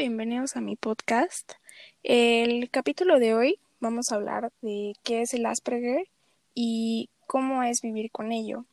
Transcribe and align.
bienvenidos 0.00 0.56
a 0.56 0.62
mi 0.62 0.76
podcast. 0.76 1.52
El 2.02 2.70
capítulo 2.70 3.18
de 3.18 3.34
hoy 3.34 3.60
vamos 3.80 4.10
a 4.10 4.14
hablar 4.14 4.50
de 4.62 4.94
qué 5.02 5.20
es 5.20 5.34
el 5.34 5.44
Asperger 5.44 6.08
y 6.54 7.10
cómo 7.26 7.62
es 7.62 7.82
vivir 7.82 8.10
con 8.10 8.32
ello. 8.32 8.64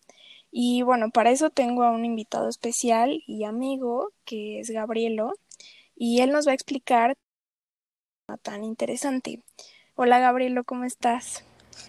Y 0.52 0.84
bueno, 0.84 1.10
para 1.10 1.32
eso 1.32 1.50
tengo 1.50 1.84
a 1.84 1.92
un 1.92 2.06
invitado 2.06 2.48
especial 2.48 3.24
y 3.28 3.44
amigo 3.44 4.14
que 4.24 4.62
es 4.62 4.70
Gabrielo 4.70 5.34
y 5.98 6.22
él 6.22 6.32
nos 6.32 6.48
va 6.48 6.52
a 6.52 6.56
explicar 6.56 7.14
tan 8.42 8.64
interesante. 8.64 9.44
Hola 9.96 10.20
Gabrielo, 10.20 10.64
¿cómo 10.64 10.86
estás? 10.86 11.44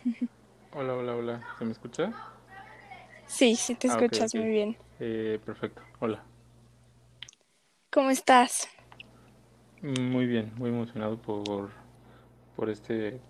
Hola, 0.75 0.95
hola, 0.95 1.15
hola. 1.15 1.47
¿Se 1.61 1.65
me 1.65 1.73
escucha? 1.73 2.13
Sí, 3.27 3.55
sí 3.55 3.77
te 3.77 3.89
Ah, 3.89 3.93
escuchas 3.93 4.35
muy 4.35 4.49
bien. 4.49 4.77
Eh, 4.99 5.39
perfecto. 5.47 5.81
Hola. 6.01 6.25
¿Cómo 7.91 8.11
estás? 8.11 8.69
Muy 9.83 10.27
bien, 10.27 10.53
muy 10.57 10.71
emocionado 10.71 11.17
por, 11.21 11.71
por 12.57 12.69
este, 12.69 13.21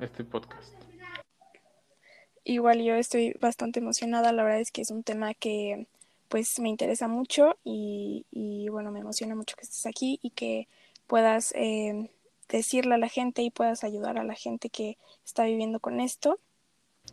este 0.00 0.24
podcast. 0.24 0.74
Igual 2.44 2.82
yo 2.82 2.94
estoy 2.94 3.34
bastante 3.40 3.80
emocionada, 3.80 4.32
la 4.32 4.42
verdad 4.42 4.60
es 4.60 4.70
que 4.70 4.82
es 4.82 4.90
un 4.90 5.02
tema 5.02 5.34
que 5.34 5.86
pues 6.28 6.58
me 6.60 6.68
interesa 6.68 7.08
mucho 7.08 7.56
y, 7.64 8.26
y, 8.30 8.68
bueno, 8.68 8.90
me 8.90 9.00
emociona 9.00 9.34
mucho 9.34 9.56
que 9.56 9.62
estés 9.62 9.86
aquí 9.86 10.18
y 10.22 10.30
que 10.30 10.68
puedas 11.06 11.52
eh, 11.56 12.10
decirle 12.48 12.94
a 12.94 12.98
la 12.98 13.08
gente 13.08 13.42
y 13.42 13.50
puedas 13.50 13.84
ayudar 13.84 14.18
a 14.18 14.24
la 14.24 14.34
gente 14.34 14.68
que 14.68 14.98
está 15.24 15.44
viviendo 15.44 15.80
con 15.80 16.00
esto. 16.00 16.38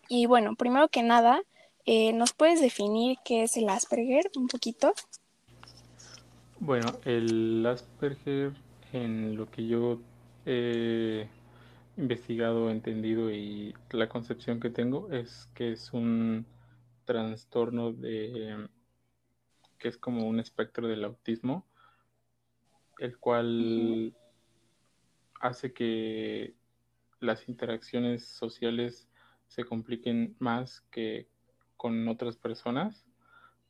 Y 0.09 0.25
bueno, 0.25 0.55
primero 0.55 0.89
que 0.89 1.03
nada, 1.03 1.41
eh, 1.85 2.13
¿nos 2.13 2.33
puedes 2.33 2.61
definir 2.61 3.17
qué 3.23 3.43
es 3.43 3.57
el 3.57 3.69
Asperger 3.69 4.31
un 4.35 4.47
poquito? 4.47 4.93
Bueno, 6.59 6.87
el 7.05 7.65
Asperger, 7.65 8.53
en 8.95 9.35
lo 9.35 9.49
que 9.51 9.67
yo 9.67 9.99
he 10.45 11.27
investigado, 11.97 12.69
entendido 12.69 13.31
y 13.31 13.73
la 13.91 14.07
concepción 14.07 14.59
que 14.59 14.69
tengo 14.69 15.11
es 15.11 15.49
que 15.53 15.73
es 15.73 15.91
un 15.93 16.45
trastorno 17.05 17.91
de 17.91 18.67
que 19.77 19.89
es 19.89 19.97
como 19.97 20.27
un 20.27 20.39
espectro 20.39 20.87
del 20.87 21.03
autismo, 21.03 21.65
el 22.99 23.17
cual 23.17 24.15
hace 25.41 25.73
que 25.73 26.53
las 27.19 27.49
interacciones 27.49 28.25
sociales 28.25 29.09
se 29.47 29.65
compliquen 29.65 30.35
más 30.39 30.81
que 30.91 31.27
con 31.75 32.07
otras 32.07 32.37
personas. 32.37 33.05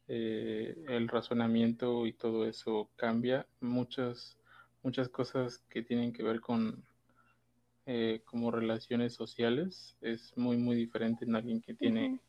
Eh, 0.08 0.86
el 0.88 1.08
razonamiento 1.08 2.06
y 2.06 2.14
todo 2.14 2.46
eso 2.46 2.90
cambia. 2.96 3.48
Muchas, 3.60 4.38
muchas 4.86 5.10
cosas 5.10 5.58
que 5.68 5.82
tienen 5.82 6.14
que 6.14 6.24
ver 6.24 6.40
con 6.40 6.86
eh, 7.88 8.22
como 8.26 8.52
relaciones 8.52 9.14
sociales 9.14 9.98
es 10.00 10.38
muy, 10.38 10.58
muy 10.58 10.76
diferente 10.76 11.26
en 11.26 11.36
alguien 11.36 11.60
que 11.60 11.74
tiene. 11.74 12.22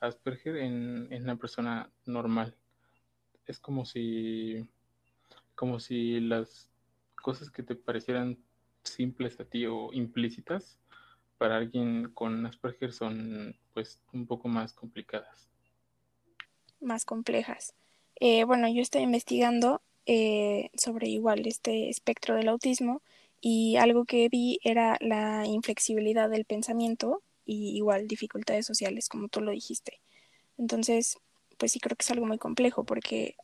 Asperger 0.00 0.56
en, 0.56 1.08
en 1.10 1.22
una 1.24 1.36
persona 1.36 1.90
normal. 2.04 2.54
Es 3.46 3.58
como 3.58 3.84
si, 3.84 4.68
como 5.56 5.80
si 5.80 6.20
las 6.20 6.70
cosas 7.22 7.50
que 7.50 7.64
te 7.64 7.74
parecieran 7.74 8.38
simples 8.84 9.40
a 9.40 9.44
ti 9.44 9.66
o 9.66 9.92
implícitas 9.92 10.78
para 11.38 11.56
alguien 11.56 12.10
con 12.14 12.46
Asperger 12.46 12.92
son 12.92 13.56
pues 13.74 14.00
un 14.12 14.26
poco 14.26 14.48
más 14.48 14.72
complicadas. 14.72 15.50
más 16.80 17.04
complejas. 17.04 17.74
Eh, 18.20 18.44
bueno, 18.44 18.68
yo 18.68 18.80
estoy 18.80 19.02
investigando 19.02 19.82
eh, 20.06 20.70
sobre 20.76 21.08
igual 21.08 21.46
este 21.46 21.88
espectro 21.88 22.36
del 22.36 22.48
autismo 22.48 23.02
y 23.40 23.76
algo 23.76 24.04
que 24.04 24.28
vi 24.28 24.58
era 24.62 24.96
la 25.00 25.44
inflexibilidad 25.46 26.30
del 26.30 26.44
pensamiento 26.44 27.22
y 27.44 27.76
igual 27.76 28.08
dificultades 28.08 28.66
sociales, 28.66 29.08
como 29.08 29.28
tú 29.28 29.40
lo 29.40 29.52
dijiste. 29.52 30.00
Entonces, 30.58 31.18
pues 31.58 31.72
sí 31.72 31.80
creo 31.80 31.96
que 31.96 32.02
es 32.02 32.10
algo 32.10 32.26
muy 32.26 32.38
complejo 32.38 32.84
porque 32.84 33.36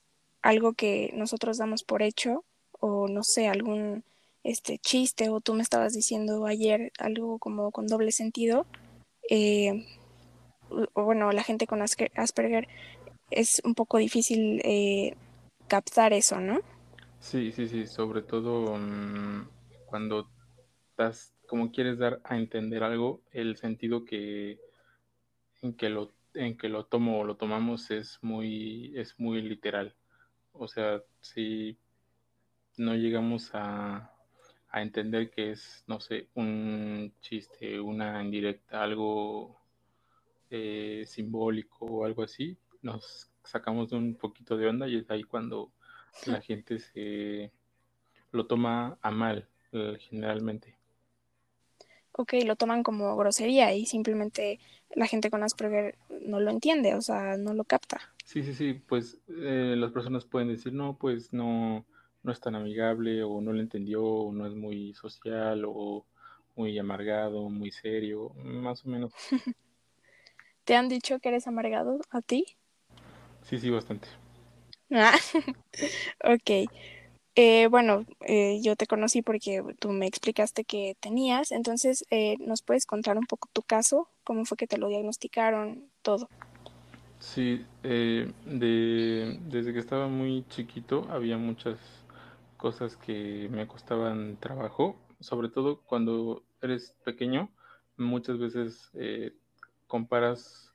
algo 0.43 0.73
que 0.73 1.11
nosotros 1.15 1.59
damos 1.59 1.85
por 1.85 2.03
hecho 2.03 2.45
o 2.81 3.07
no 3.09 3.23
sé, 3.23 3.49
algún 3.49 4.05
este 4.45 4.79
chiste 4.79 5.29
o 5.29 5.41
tú 5.41 5.55
me 5.55 5.63
estabas 5.63 5.93
diciendo 5.93 6.47
ayer 6.47 6.93
algo 6.99 7.39
como 7.39 7.71
con 7.71 7.87
doble 7.87 8.11
sentido, 8.11 8.67
eh, 9.31 9.87
o 10.95 11.05
bueno, 11.05 11.31
la 11.33 11.45
gente 11.45 11.67
con 11.67 11.81
Asperger 11.83 12.69
es 13.31 13.61
un 13.65 13.75
poco 13.75 13.99
difícil 13.99 14.61
eh, 14.65 15.15
captar 15.73 16.13
eso, 16.13 16.39
¿no? 16.39 16.61
Sí, 17.19 17.51
sí, 17.51 17.67
sí, 17.67 17.87
sobre 17.87 18.21
todo 18.21 18.77
mmm, 18.77 19.49
cuando 19.87 20.29
estás, 20.91 21.35
como 21.47 21.73
quieres 21.73 21.97
dar 21.99 22.21
a 22.25 22.37
entender 22.37 22.83
algo, 22.83 23.23
el 23.33 23.57
sentido 23.57 24.05
que 24.05 24.59
en 25.63 25.73
que 25.75 25.89
lo 25.89 26.11
en 26.35 26.59
que 26.59 26.69
lo 26.69 26.85
tomo 26.85 27.21
o 27.21 27.25
lo 27.25 27.37
tomamos 27.37 27.91
es 27.91 28.19
muy 28.21 28.93
es 28.99 29.19
muy 29.19 29.41
literal. 29.41 29.95
O 30.53 30.69
sea, 30.69 31.01
si 31.23 31.79
no 32.77 32.95
llegamos 32.95 33.51
a, 33.55 34.13
a 34.69 34.83
entender 34.83 35.31
que 35.31 35.53
es, 35.53 35.85
no 35.87 36.01
sé, 36.01 36.29
un 36.35 37.15
chiste, 37.23 37.81
una 37.81 38.23
indirecta, 38.23 38.83
algo 38.83 39.57
eh, 40.51 41.05
simbólico 41.07 41.87
o 41.87 42.05
algo 42.05 42.23
así, 42.25 42.59
nos 42.83 43.32
sacamos 43.45 43.91
de 43.91 43.97
un 43.97 44.15
poquito 44.15 44.57
de 44.57 44.69
onda 44.69 44.89
y 44.89 44.99
es 44.99 45.11
ahí 45.11 45.23
cuando 45.23 45.71
la 46.27 46.41
gente 46.41 46.79
se 46.79 47.51
lo 48.31 48.47
toma 48.47 48.99
a 49.03 49.11
mal, 49.11 49.49
eh, 49.73 49.97
generalmente. 50.01 50.77
Ok, 52.13 52.35
lo 52.45 52.57
toman 52.57 52.83
como 52.83 53.17
grosería 53.17 53.75
y 53.75 53.87
simplemente 53.87 54.61
la 54.95 55.07
gente 55.07 55.31
con 55.31 55.43
Asperger 55.43 55.97
no 56.27 56.41
lo 56.41 56.51
entiende, 56.51 56.95
o 56.95 57.01
sea, 57.01 57.39
no 57.39 57.55
lo 57.55 57.65
capta. 57.65 58.01
Sí, 58.25 58.43
sí, 58.43 58.55
sí, 58.55 58.75
pues 58.75 59.19
eh, 59.29 59.75
las 59.77 59.93
personas 59.93 60.25
pueden 60.25 60.49
decir, 60.49 60.73
no, 60.73 60.97
pues 60.99 61.33
no, 61.33 61.85
no 62.23 62.33
es 62.33 62.41
tan 62.41 62.55
amigable 62.55 63.23
o 63.23 63.41
no 63.41 63.53
lo 63.53 63.61
entendió 63.61 64.05
o 64.05 64.33
no 64.33 64.47
es 64.47 64.55
muy 64.55 64.95
social 64.95 65.65
o 65.67 66.05
muy 66.55 66.79
amargado, 66.79 67.49
muy 67.49 67.71
serio, 67.71 68.31
más 68.37 68.85
o 68.85 68.89
menos. 68.89 69.13
¿Te 70.65 70.77
han 70.77 70.89
dicho 70.89 71.19
que 71.19 71.29
eres 71.29 71.47
amargado 71.47 71.99
a 72.11 72.21
ti? 72.21 72.45
Sí, 73.43 73.59
sí, 73.59 73.71
bastante. 73.71 74.09
Ah, 74.91 75.17
ok. 76.25 76.71
Eh, 77.35 77.67
bueno, 77.69 78.05
eh, 78.21 78.61
yo 78.63 78.77
te 78.77 78.87
conocí 78.87 79.23
porque 79.23 79.63
tú 79.79 79.91
me 79.91 80.07
explicaste 80.07 80.65
que 80.65 80.97
tenías, 81.01 81.51
entonces, 81.51 82.05
eh, 82.11 82.37
¿nos 82.41 82.63
puedes 82.63 82.85
contar 82.85 83.17
un 83.17 83.25
poco 83.27 83.49
tu 83.53 83.63
caso? 83.63 84.09
¿Cómo 84.25 84.45
fue 84.45 84.59
que 84.59 84.67
te 84.67 84.77
lo 84.77 84.89
diagnosticaron? 84.89 85.91
Todo. 86.03 86.29
Sí, 87.21 87.65
eh, 87.85 88.31
de, 88.45 89.39
desde 89.47 89.73
que 89.73 89.79
estaba 89.79 90.09
muy 90.09 90.45
chiquito 90.49 91.07
había 91.09 91.39
muchas 91.39 91.79
cosas 92.59 92.97
que 92.97 93.49
me 93.51 93.67
costaban 93.67 94.37
trabajo, 94.39 94.97
sobre 95.21 95.49
todo 95.49 95.81
cuando 95.83 96.43
eres 96.61 96.95
pequeño, 97.05 97.49
muchas 97.97 98.39
veces 98.39 98.91
eh, 98.95 99.33
comparas, 99.87 100.72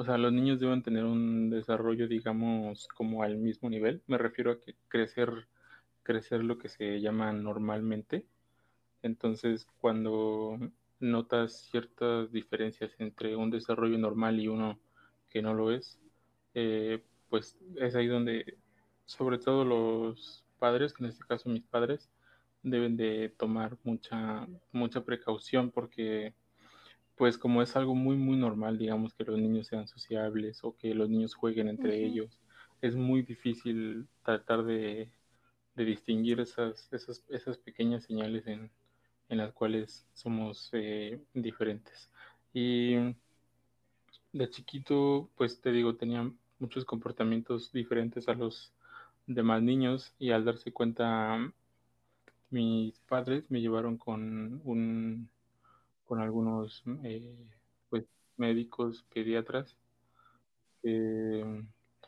o 0.00 0.04
sea, 0.04 0.16
los 0.16 0.32
niños 0.32 0.58
deben 0.58 0.82
tener 0.82 1.04
un 1.04 1.50
desarrollo, 1.50 2.08
digamos, 2.08 2.88
como 2.88 3.22
al 3.22 3.36
mismo 3.36 3.68
nivel. 3.68 4.02
Me 4.06 4.16
refiero 4.16 4.50
a 4.50 4.58
que 4.58 4.74
crecer, 4.88 5.46
crecer 6.02 6.42
lo 6.42 6.56
que 6.56 6.70
se 6.70 7.02
llama 7.02 7.30
normalmente. 7.34 8.24
Entonces, 9.02 9.66
cuando 9.78 10.58
notas 11.00 11.68
ciertas 11.70 12.32
diferencias 12.32 12.92
entre 12.98 13.36
un 13.36 13.50
desarrollo 13.50 13.98
normal 13.98 14.40
y 14.40 14.48
uno 14.48 14.80
que 15.28 15.42
no 15.42 15.52
lo 15.52 15.70
es, 15.70 16.00
eh, 16.54 17.04
pues 17.28 17.58
es 17.76 17.94
ahí 17.94 18.06
donde, 18.06 18.56
sobre 19.04 19.36
todo 19.36 19.66
los 19.66 20.46
padres, 20.58 20.94
que 20.94 21.04
en 21.04 21.10
este 21.10 21.26
caso 21.26 21.50
mis 21.50 21.64
padres, 21.64 22.08
deben 22.62 22.96
de 22.96 23.34
tomar 23.36 23.76
mucha, 23.84 24.48
mucha 24.72 25.04
precaución 25.04 25.70
porque, 25.70 26.32
pues 27.20 27.36
como 27.36 27.60
es 27.60 27.76
algo 27.76 27.94
muy, 27.94 28.16
muy 28.16 28.38
normal, 28.38 28.78
digamos, 28.78 29.12
que 29.12 29.24
los 29.24 29.38
niños 29.38 29.66
sean 29.66 29.86
sociables 29.86 30.64
o 30.64 30.74
que 30.78 30.94
los 30.94 31.10
niños 31.10 31.34
jueguen 31.34 31.68
entre 31.68 32.02
ellos, 32.02 32.40
es 32.80 32.96
muy 32.96 33.20
difícil 33.20 34.08
tratar 34.24 34.64
de, 34.64 35.10
de 35.74 35.84
distinguir 35.84 36.40
esas, 36.40 36.90
esas, 36.94 37.22
esas 37.28 37.58
pequeñas 37.58 38.04
señales 38.04 38.46
en, 38.46 38.70
en 39.28 39.36
las 39.36 39.52
cuales 39.52 40.06
somos 40.14 40.70
eh, 40.72 41.20
diferentes. 41.34 42.08
Y 42.54 42.94
de 44.32 44.48
chiquito, 44.48 45.28
pues 45.36 45.60
te 45.60 45.72
digo, 45.72 45.96
tenía 45.96 46.32
muchos 46.58 46.86
comportamientos 46.86 47.70
diferentes 47.70 48.28
a 48.30 48.32
los 48.32 48.72
demás 49.26 49.62
niños 49.62 50.14
y 50.18 50.30
al 50.30 50.46
darse 50.46 50.72
cuenta 50.72 51.52
mis 52.48 52.98
padres 53.00 53.50
me 53.50 53.60
llevaron 53.60 53.98
con 53.98 54.62
un 54.64 55.28
con 56.10 56.20
algunos 56.20 56.82
eh, 57.04 57.32
pues 57.88 58.04
médicos 58.36 59.04
pediatras 59.14 59.76
eh, 60.82 61.44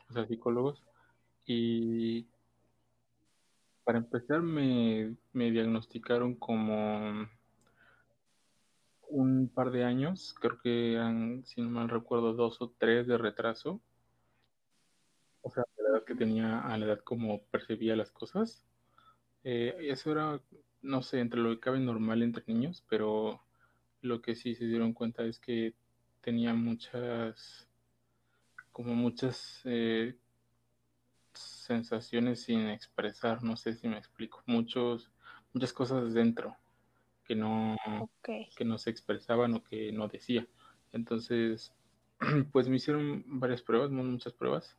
o 0.09 0.13
sea 0.13 0.27
psicólogos 0.27 0.83
y 1.45 2.25
Para 3.83 3.97
empezar, 3.97 4.41
me, 4.41 5.15
me 5.33 5.51
diagnosticaron 5.51 6.35
como 6.35 7.27
un 9.09 9.49
par 9.53 9.71
de 9.71 9.83
años, 9.83 10.33
creo 10.39 10.57
que 10.59 10.93
eran, 10.93 11.45
si 11.45 11.61
no 11.61 11.69
mal 11.69 11.89
recuerdo, 11.89 12.33
dos 12.33 12.61
o 12.61 12.73
tres 12.77 13.07
de 13.07 13.17
retraso. 13.17 13.81
O 15.41 15.49
sea, 15.49 15.63
de 15.75 15.83
la 15.83 15.89
edad 15.89 16.05
que 16.05 16.15
tenía 16.15 16.61
a 16.61 16.77
la 16.77 16.85
edad 16.85 16.99
como 16.99 17.43
percibía 17.51 17.95
las 17.97 18.11
cosas. 18.11 18.65
Eh, 19.43 19.75
eso 19.81 20.11
era, 20.11 20.41
no 20.81 21.01
sé, 21.01 21.19
entre 21.19 21.41
lo 21.41 21.49
que 21.51 21.59
cabe 21.59 21.79
normal 21.79 22.23
entre 22.23 22.45
niños, 22.47 22.85
pero 22.89 23.41
lo 24.03 24.21
que 24.21 24.35
sí 24.35 24.55
se 24.55 24.65
dieron 24.65 24.93
cuenta 24.93 25.23
es 25.23 25.39
que 25.39 25.73
tenía 26.21 26.53
muchas, 26.53 27.67
como 28.71 28.93
muchas 28.93 29.61
eh, 29.65 30.15
sensaciones 31.33 32.43
sin 32.43 32.67
expresar, 32.67 33.43
no 33.43 33.55
sé 33.55 33.73
si 33.73 33.87
me 33.87 33.97
explico, 33.97 34.43
muchos, 34.45 35.11
muchas 35.53 35.73
cosas 35.73 36.13
dentro 36.13 36.55
que 37.25 37.35
no, 37.35 37.77
que 38.21 38.65
no 38.65 38.77
se 38.77 38.89
expresaban 38.89 39.53
o 39.53 39.63
que 39.63 39.91
no 39.91 40.07
decía. 40.07 40.45
Entonces, 40.91 41.73
pues 42.51 42.67
me 42.67 42.75
hicieron 42.75 43.23
varias 43.25 43.61
pruebas, 43.61 43.89
muchas 43.89 44.33
pruebas, 44.33 44.77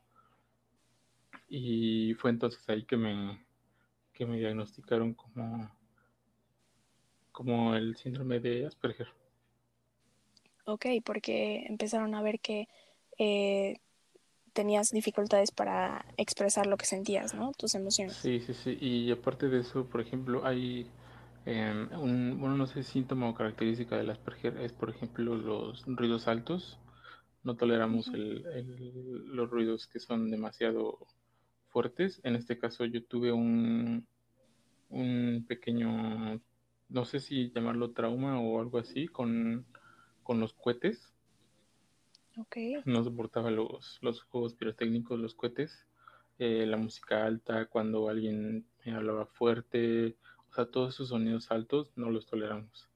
y 1.49 2.15
fue 2.15 2.31
entonces 2.31 2.69
ahí 2.69 2.85
que 2.85 2.97
me, 2.97 3.45
que 4.13 4.27
me 4.27 4.39
diagnosticaron 4.39 5.15
como, 5.15 5.71
como 7.35 7.77
el 7.77 7.97
síndrome 7.99 8.41
de 8.41 8.67
Asperger. 8.67 9.09
ok, 10.67 10.87
porque 11.05 11.65
empezaron 11.69 12.15
a 12.15 12.23
ver 12.23 12.41
que 12.41 12.69
eh, 13.19 13.77
tenías 14.55 14.91
dificultades 14.93 15.53
para 15.53 16.07
expresar 16.19 16.67
lo 16.67 16.77
que 16.79 16.87
sentías, 16.87 17.35
¿no? 17.35 17.53
Tus 17.55 17.75
emociones. 17.77 18.19
Sí, 18.23 18.41
sí, 18.41 18.55
sí. 18.55 18.77
Y 18.81 19.11
aparte 19.13 19.49
de 19.49 19.61
eso, 19.61 19.87
por 19.89 20.01
ejemplo, 20.01 20.45
hay 20.47 20.87
eh, 21.47 21.89
un, 21.99 22.39
bueno, 22.41 22.57
no 22.57 22.67
sé, 22.67 22.83
síntoma 22.83 23.29
o 23.29 23.35
característica 23.35 23.97
del 23.97 24.11
Asperger 24.11 24.59
es, 24.59 24.73
por 24.73 24.91
ejemplo, 24.91 25.35
los 25.37 25.85
ruidos 25.87 26.29
altos. 26.29 26.79
No 27.45 27.57
toleramos 27.57 28.13
el, 28.15 28.47
el- 28.55 29.27
los 29.37 29.51
ruidos 29.51 29.87
que 29.89 30.01
son 30.01 30.31
demasiado 30.31 30.99
fuertes. 31.71 32.21
En 32.25 32.37
este 32.37 32.59
caso, 32.59 32.85
yo 32.87 33.05
tuve 33.07 33.33
un, 33.33 34.07
un 34.91 35.45
pequeño, 35.49 36.41
no 36.89 37.05
sé 37.05 37.21
si 37.21 37.51
llamarlo 37.53 37.93
trauma 37.93 38.41
o 38.41 38.61
algo 38.61 38.79
así, 38.79 39.07
con, 39.09 39.67
con 40.23 40.41
los 40.41 40.55
cohetes. 40.55 41.15
Ok, 42.39 42.57
No 42.85 43.03
soportaba 43.03 43.51
los, 43.51 43.99
los 44.01 44.23
juegos 44.23 44.55
pirotécnicos, 44.55 45.19
los 45.19 45.35
cohetes, 45.35 45.87
eh, 46.39 46.65
la 46.67 46.77
música 46.77 47.27
alta, 47.27 47.67
cuando 47.67 48.09
alguien 48.09 48.65
me 48.85 48.93
hablaba 48.95 49.27
fuerte, 49.27 50.17
o 50.51 50.55
sea, 50.55 50.67
todos 50.67 50.95
esos 50.95 51.09
sonidos 51.09 51.51
altos 51.51 51.93
no 51.97 52.11
los 52.11 52.27
toleramos. 52.27 52.89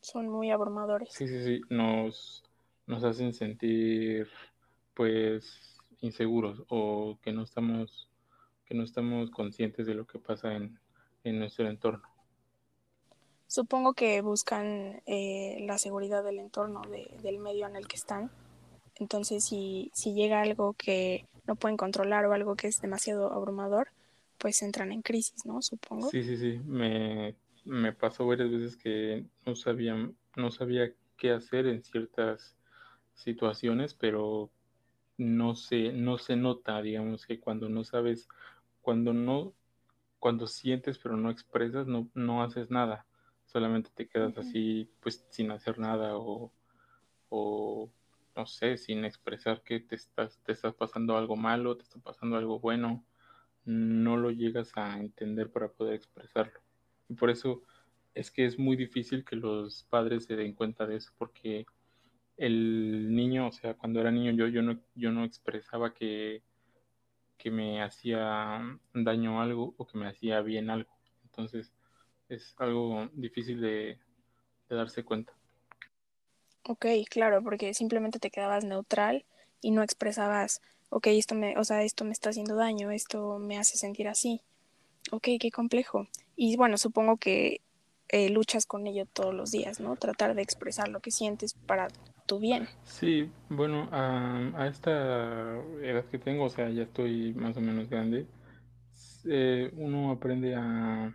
son 0.00 0.28
muy 0.28 0.52
abrumadores. 0.52 1.10
Sí, 1.10 1.28
sí, 1.28 1.44
sí, 1.44 1.60
nos, 1.70 2.42
nos 2.86 3.04
hacen 3.04 3.32
sentir 3.34 4.28
pues 4.94 5.78
inseguros 6.00 6.62
o 6.68 7.18
que 7.22 7.32
no 7.32 7.42
estamos, 7.44 8.10
que 8.66 8.74
no 8.74 8.82
estamos 8.84 9.30
conscientes 9.30 9.86
de 9.86 9.94
lo 9.94 10.06
que 10.06 10.18
pasa 10.18 10.54
en, 10.54 10.78
en 11.24 11.38
nuestro 11.38 11.68
entorno. 11.68 12.13
Supongo 13.46 13.94
que 13.94 14.20
buscan 14.20 15.02
eh, 15.06 15.58
la 15.60 15.78
seguridad 15.78 16.24
del 16.24 16.38
entorno, 16.38 16.82
de- 16.90 17.10
del 17.22 17.38
medio 17.38 17.66
en 17.66 17.76
el 17.76 17.86
que 17.86 17.96
están. 17.96 18.30
Entonces, 18.96 19.44
si, 19.44 19.90
si 19.94 20.14
llega 20.14 20.40
algo 20.40 20.74
que 20.74 21.26
no 21.46 21.56
pueden 21.56 21.76
controlar 21.76 22.26
o 22.26 22.32
algo 22.32 22.56
que 22.56 22.68
es 22.68 22.80
demasiado 22.80 23.32
abrumador, 23.32 23.88
pues 24.38 24.62
entran 24.62 24.92
en 24.92 25.02
crisis, 25.02 25.44
¿no? 25.46 25.62
Supongo. 25.62 26.08
Sí, 26.10 26.22
sí, 26.22 26.36
sí, 26.36 26.60
me, 26.66 27.34
me 27.64 27.92
pasó 27.92 28.26
varias 28.26 28.50
veces 28.50 28.76
que 28.76 29.24
no 29.46 29.54
sabía, 29.56 30.10
no 30.36 30.50
sabía 30.50 30.92
qué 31.16 31.32
hacer 31.32 31.66
en 31.66 31.82
ciertas 31.82 32.56
situaciones, 33.14 33.94
pero 33.94 34.50
no 35.16 35.54
se, 35.54 35.92
no 35.92 36.18
se 36.18 36.36
nota, 36.36 36.82
digamos 36.82 37.26
que 37.26 37.40
cuando 37.40 37.68
no 37.68 37.84
sabes, 37.84 38.28
cuando 38.82 39.12
no, 39.12 39.54
cuando 40.18 40.46
sientes 40.46 40.98
pero 40.98 41.16
no 41.16 41.30
expresas, 41.30 41.86
no, 41.86 42.08
no 42.14 42.42
haces 42.42 42.70
nada, 42.70 43.06
solamente 43.54 43.90
te 43.94 44.08
quedas 44.08 44.36
así, 44.36 44.90
pues 45.00 45.24
sin 45.30 45.52
hacer 45.52 45.78
nada 45.78 46.18
o, 46.18 46.52
o 47.28 47.88
no 48.34 48.46
sé, 48.46 48.76
sin 48.78 49.04
expresar 49.04 49.62
que 49.62 49.78
te 49.78 49.94
estás, 49.94 50.40
te 50.42 50.50
estás 50.50 50.74
pasando 50.74 51.16
algo 51.16 51.36
malo, 51.36 51.76
te 51.76 51.84
está 51.84 52.00
pasando 52.00 52.36
algo 52.36 52.58
bueno, 52.58 53.04
no 53.64 54.16
lo 54.16 54.32
llegas 54.32 54.72
a 54.76 54.98
entender 54.98 55.52
para 55.52 55.68
poder 55.68 55.94
expresarlo. 55.94 56.60
Y 57.08 57.14
por 57.14 57.30
eso 57.30 57.62
es 58.12 58.32
que 58.32 58.44
es 58.44 58.58
muy 58.58 58.76
difícil 58.76 59.24
que 59.24 59.36
los 59.36 59.84
padres 59.84 60.24
se 60.24 60.34
den 60.34 60.54
cuenta 60.54 60.84
de 60.84 60.96
eso, 60.96 61.12
porque 61.16 61.64
el 62.36 63.14
niño, 63.14 63.46
o 63.46 63.52
sea, 63.52 63.74
cuando 63.74 64.00
era 64.00 64.10
niño 64.10 64.32
yo, 64.32 64.48
yo 64.48 64.62
no, 64.62 64.80
yo 64.96 65.12
no 65.12 65.22
expresaba 65.24 65.94
que, 65.94 66.42
que 67.38 67.52
me 67.52 67.82
hacía 67.82 68.60
daño 68.94 69.40
algo 69.40 69.74
o 69.78 69.86
que 69.86 69.98
me 69.98 70.08
hacía 70.08 70.40
bien 70.40 70.70
algo. 70.70 70.90
Entonces 71.24 71.73
es 72.34 72.54
algo 72.58 73.08
difícil 73.12 73.60
de, 73.60 73.98
de 74.68 74.76
darse 74.76 75.04
cuenta. 75.04 75.32
Ok, 76.66 76.86
claro, 77.10 77.42
porque 77.42 77.74
simplemente 77.74 78.18
te 78.18 78.30
quedabas 78.30 78.64
neutral 78.64 79.24
y 79.60 79.70
no 79.70 79.82
expresabas, 79.82 80.62
ok, 80.88 81.08
esto 81.08 81.34
me, 81.34 81.58
o 81.58 81.64
sea, 81.64 81.82
esto 81.82 82.04
me 82.04 82.12
está 82.12 82.30
haciendo 82.30 82.54
daño, 82.54 82.90
esto 82.90 83.38
me 83.38 83.58
hace 83.58 83.76
sentir 83.76 84.08
así. 84.08 84.40
Ok, 85.10 85.28
qué 85.38 85.50
complejo. 85.50 86.08
Y 86.36 86.56
bueno, 86.56 86.78
supongo 86.78 87.18
que 87.18 87.60
eh, 88.08 88.30
luchas 88.30 88.64
con 88.64 88.86
ello 88.86 89.06
todos 89.06 89.34
los 89.34 89.50
días, 89.50 89.80
¿no? 89.80 89.96
Tratar 89.96 90.34
de 90.34 90.42
expresar 90.42 90.88
lo 90.88 91.00
que 91.00 91.10
sientes 91.10 91.54
para 91.66 91.88
tu 92.26 92.38
bien. 92.38 92.66
Sí, 92.84 93.30
bueno, 93.50 93.88
a, 93.92 94.50
a 94.56 94.66
esta 94.66 95.58
edad 95.82 96.06
que 96.06 96.18
tengo, 96.18 96.44
o 96.44 96.50
sea, 96.50 96.70
ya 96.70 96.84
estoy 96.84 97.34
más 97.34 97.56
o 97.56 97.60
menos 97.60 97.90
grande, 97.90 98.26
eh, 99.26 99.70
uno 99.76 100.10
aprende 100.10 100.54
a, 100.54 101.14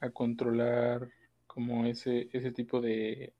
a 0.00 0.10
controlar 0.10 1.08
como 1.46 1.86
ese, 1.86 2.28
ese 2.32 2.52
tipo 2.52 2.80
de, 2.80 3.32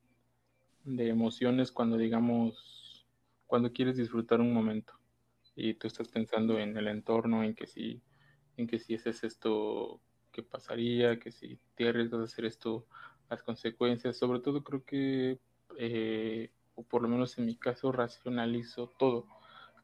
de 0.84 1.08
emociones 1.08 1.72
cuando 1.72 1.96
digamos, 1.96 3.06
cuando 3.46 3.72
quieres 3.72 3.96
disfrutar 3.96 4.40
un 4.40 4.52
momento 4.52 4.94
y 5.56 5.74
tú 5.74 5.86
estás 5.86 6.08
pensando 6.08 6.58
en 6.58 6.76
el 6.76 6.88
entorno, 6.88 7.42
en 7.42 7.54
que 7.54 7.66
si, 7.66 8.02
en 8.56 8.66
que 8.66 8.78
si 8.78 8.94
haces 8.94 9.24
esto, 9.24 10.00
¿qué 10.32 10.42
pasaría? 10.42 11.18
Que 11.18 11.32
si 11.32 11.58
te 11.74 11.88
arriesgas 11.88 12.20
a 12.20 12.24
hacer 12.24 12.44
esto, 12.44 12.86
las 13.30 13.42
consecuencias. 13.42 14.16
Sobre 14.18 14.40
todo 14.40 14.62
creo 14.62 14.84
que, 14.84 15.40
eh, 15.78 16.50
o 16.74 16.82
por 16.84 17.02
lo 17.02 17.08
menos 17.08 17.38
en 17.38 17.46
mi 17.46 17.56
caso, 17.56 17.90
racionalizo 17.90 18.92
todo. 18.98 19.26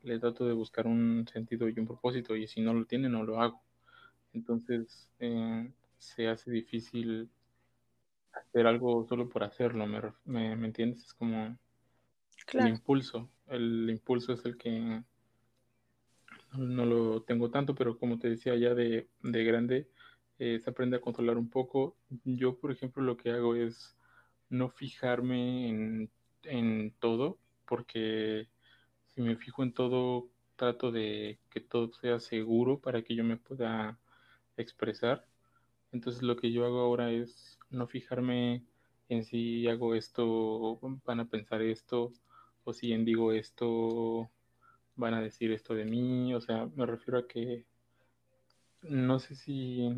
Le 0.02 0.18
trato 0.18 0.46
de 0.46 0.52
buscar 0.52 0.86
un 0.86 1.26
sentido 1.32 1.68
y 1.68 1.78
un 1.78 1.86
propósito 1.86 2.36
y 2.36 2.46
si 2.48 2.60
no 2.60 2.74
lo 2.74 2.84
tiene, 2.86 3.08
no 3.08 3.24
lo 3.24 3.40
hago. 3.40 3.62
Entonces, 4.34 5.08
eh, 5.20 5.70
se 6.02 6.28
hace 6.28 6.50
difícil 6.50 7.30
hacer 8.32 8.66
algo 8.66 9.04
solo 9.06 9.28
por 9.28 9.42
hacerlo, 9.44 9.86
¿me, 9.86 10.00
me, 10.24 10.56
me 10.56 10.66
entiendes? 10.66 11.04
Es 11.06 11.14
como 11.14 11.56
el 12.54 12.68
impulso. 12.68 13.30
El 13.48 13.90
impulso 13.90 14.32
es 14.34 14.44
el 14.46 14.56
que 14.56 15.02
no 16.58 16.84
lo 16.84 17.22
tengo 17.22 17.50
tanto, 17.50 17.74
pero 17.74 17.98
como 17.98 18.18
te 18.18 18.28
decía, 18.30 18.56
ya 18.56 18.74
de, 18.74 19.08
de 19.22 19.44
grande 19.44 19.88
eh, 20.38 20.60
se 20.60 20.70
aprende 20.70 20.96
a 20.96 21.00
controlar 21.00 21.38
un 21.38 21.50
poco. 21.50 21.96
Yo, 22.24 22.58
por 22.58 22.72
ejemplo, 22.72 23.02
lo 23.02 23.16
que 23.16 23.30
hago 23.30 23.54
es 23.54 23.96
no 24.48 24.70
fijarme 24.70 25.68
en, 25.68 26.10
en 26.44 26.92
todo, 27.00 27.38
porque 27.66 28.48
si 29.06 29.22
me 29.22 29.36
fijo 29.36 29.62
en 29.62 29.72
todo, 29.74 30.30
trato 30.56 30.92
de 30.92 31.40
que 31.50 31.60
todo 31.60 31.92
sea 31.94 32.20
seguro 32.20 32.80
para 32.80 33.02
que 33.02 33.14
yo 33.16 33.24
me 33.24 33.36
pueda 33.38 33.98
expresar. 34.56 35.26
Entonces 35.92 36.22
lo 36.22 36.36
que 36.36 36.50
yo 36.50 36.64
hago 36.64 36.80
ahora 36.80 37.10
es 37.10 37.58
no 37.70 37.86
fijarme 37.86 38.64
en 39.08 39.24
si 39.24 39.68
hago 39.68 39.94
esto, 39.94 40.78
van 41.04 41.20
a 41.20 41.28
pensar 41.28 41.60
esto, 41.60 42.12
o 42.64 42.72
si 42.72 42.92
en 42.92 43.04
digo 43.04 43.32
esto, 43.32 44.30
van 44.96 45.14
a 45.14 45.20
decir 45.20 45.52
esto 45.52 45.74
de 45.74 45.84
mí. 45.84 46.34
O 46.34 46.40
sea, 46.40 46.66
me 46.74 46.86
refiero 46.86 47.18
a 47.18 47.28
que 47.28 47.66
no 48.82 49.18
sé 49.18 49.34
si, 49.34 49.88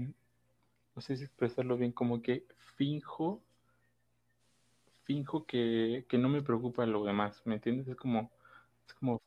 no 0.94 1.00
sé 1.00 1.16
si 1.16 1.24
expresarlo 1.24 1.76
bien, 1.76 1.92
como 1.92 2.22
que 2.22 2.44
finjo, 2.76 3.40
finjo 5.04 5.46
que, 5.46 6.06
que 6.08 6.18
no 6.18 6.28
me 6.28 6.42
preocupa 6.42 6.84
lo 6.86 7.04
demás, 7.04 7.40
¿me 7.44 7.54
entiendes? 7.54 7.86
Es 7.88 7.96
como, 7.96 8.30
es 8.86 8.94
como 8.94 9.22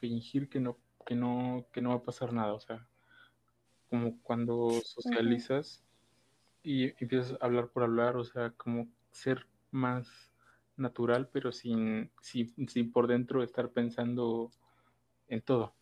fingir 0.00 0.48
que 0.48 0.60
no, 0.60 0.78
que 1.04 1.14
no, 1.14 1.66
que 1.72 1.82
no 1.82 1.90
va 1.90 1.96
a 1.96 2.02
pasar 2.02 2.32
nada. 2.32 2.54
O 2.54 2.60
sea, 2.60 2.86
como 3.90 4.20
cuando 4.22 4.70
socializas 4.82 5.85
y 6.66 6.86
empiezas 7.02 7.34
a 7.40 7.46
hablar 7.46 7.68
por 7.70 7.84
hablar, 7.84 8.16
o 8.16 8.24
sea, 8.24 8.50
como 8.52 8.88
ser 9.12 9.46
más 9.70 10.08
natural, 10.76 11.28
pero 11.32 11.52
sin, 11.52 12.10
sin, 12.22 12.68
sin 12.68 12.92
por 12.92 13.06
dentro 13.08 13.42
estar 13.42 13.70
pensando 13.70 14.50
en 15.28 15.42
todo. 15.42 15.74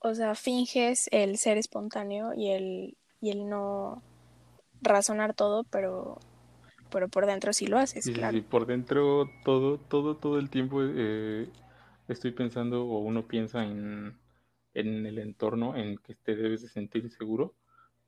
o 0.00 0.14
sea, 0.14 0.34
finges 0.34 1.08
el 1.12 1.38
ser 1.38 1.58
espontáneo 1.58 2.32
y 2.34 2.50
el, 2.50 2.96
y 3.20 3.30
el 3.30 3.48
no 3.48 4.02
razonar 4.82 5.34
todo, 5.34 5.64
pero, 5.64 6.18
pero 6.90 7.08
por 7.08 7.26
dentro 7.26 7.52
sí 7.52 7.66
lo 7.66 7.78
haces, 7.78 8.10
Sí, 8.10 8.12
claro. 8.12 8.40
sí, 8.40 8.40
por 8.40 8.66
dentro 8.66 9.28
todo, 9.44 9.78
todo, 9.78 10.16
todo 10.16 10.38
el 10.38 10.48
tiempo 10.50 10.80
eh, 10.82 11.48
estoy 12.08 12.30
pensando 12.32 12.84
o 12.86 12.98
uno 13.00 13.26
piensa 13.28 13.62
en, 13.64 14.18
en 14.74 15.06
el 15.06 15.18
entorno 15.18 15.76
en 15.76 15.98
que 15.98 16.14
te 16.14 16.34
debes 16.34 16.62
de 16.62 16.68
sentir 16.68 17.10
seguro, 17.10 17.54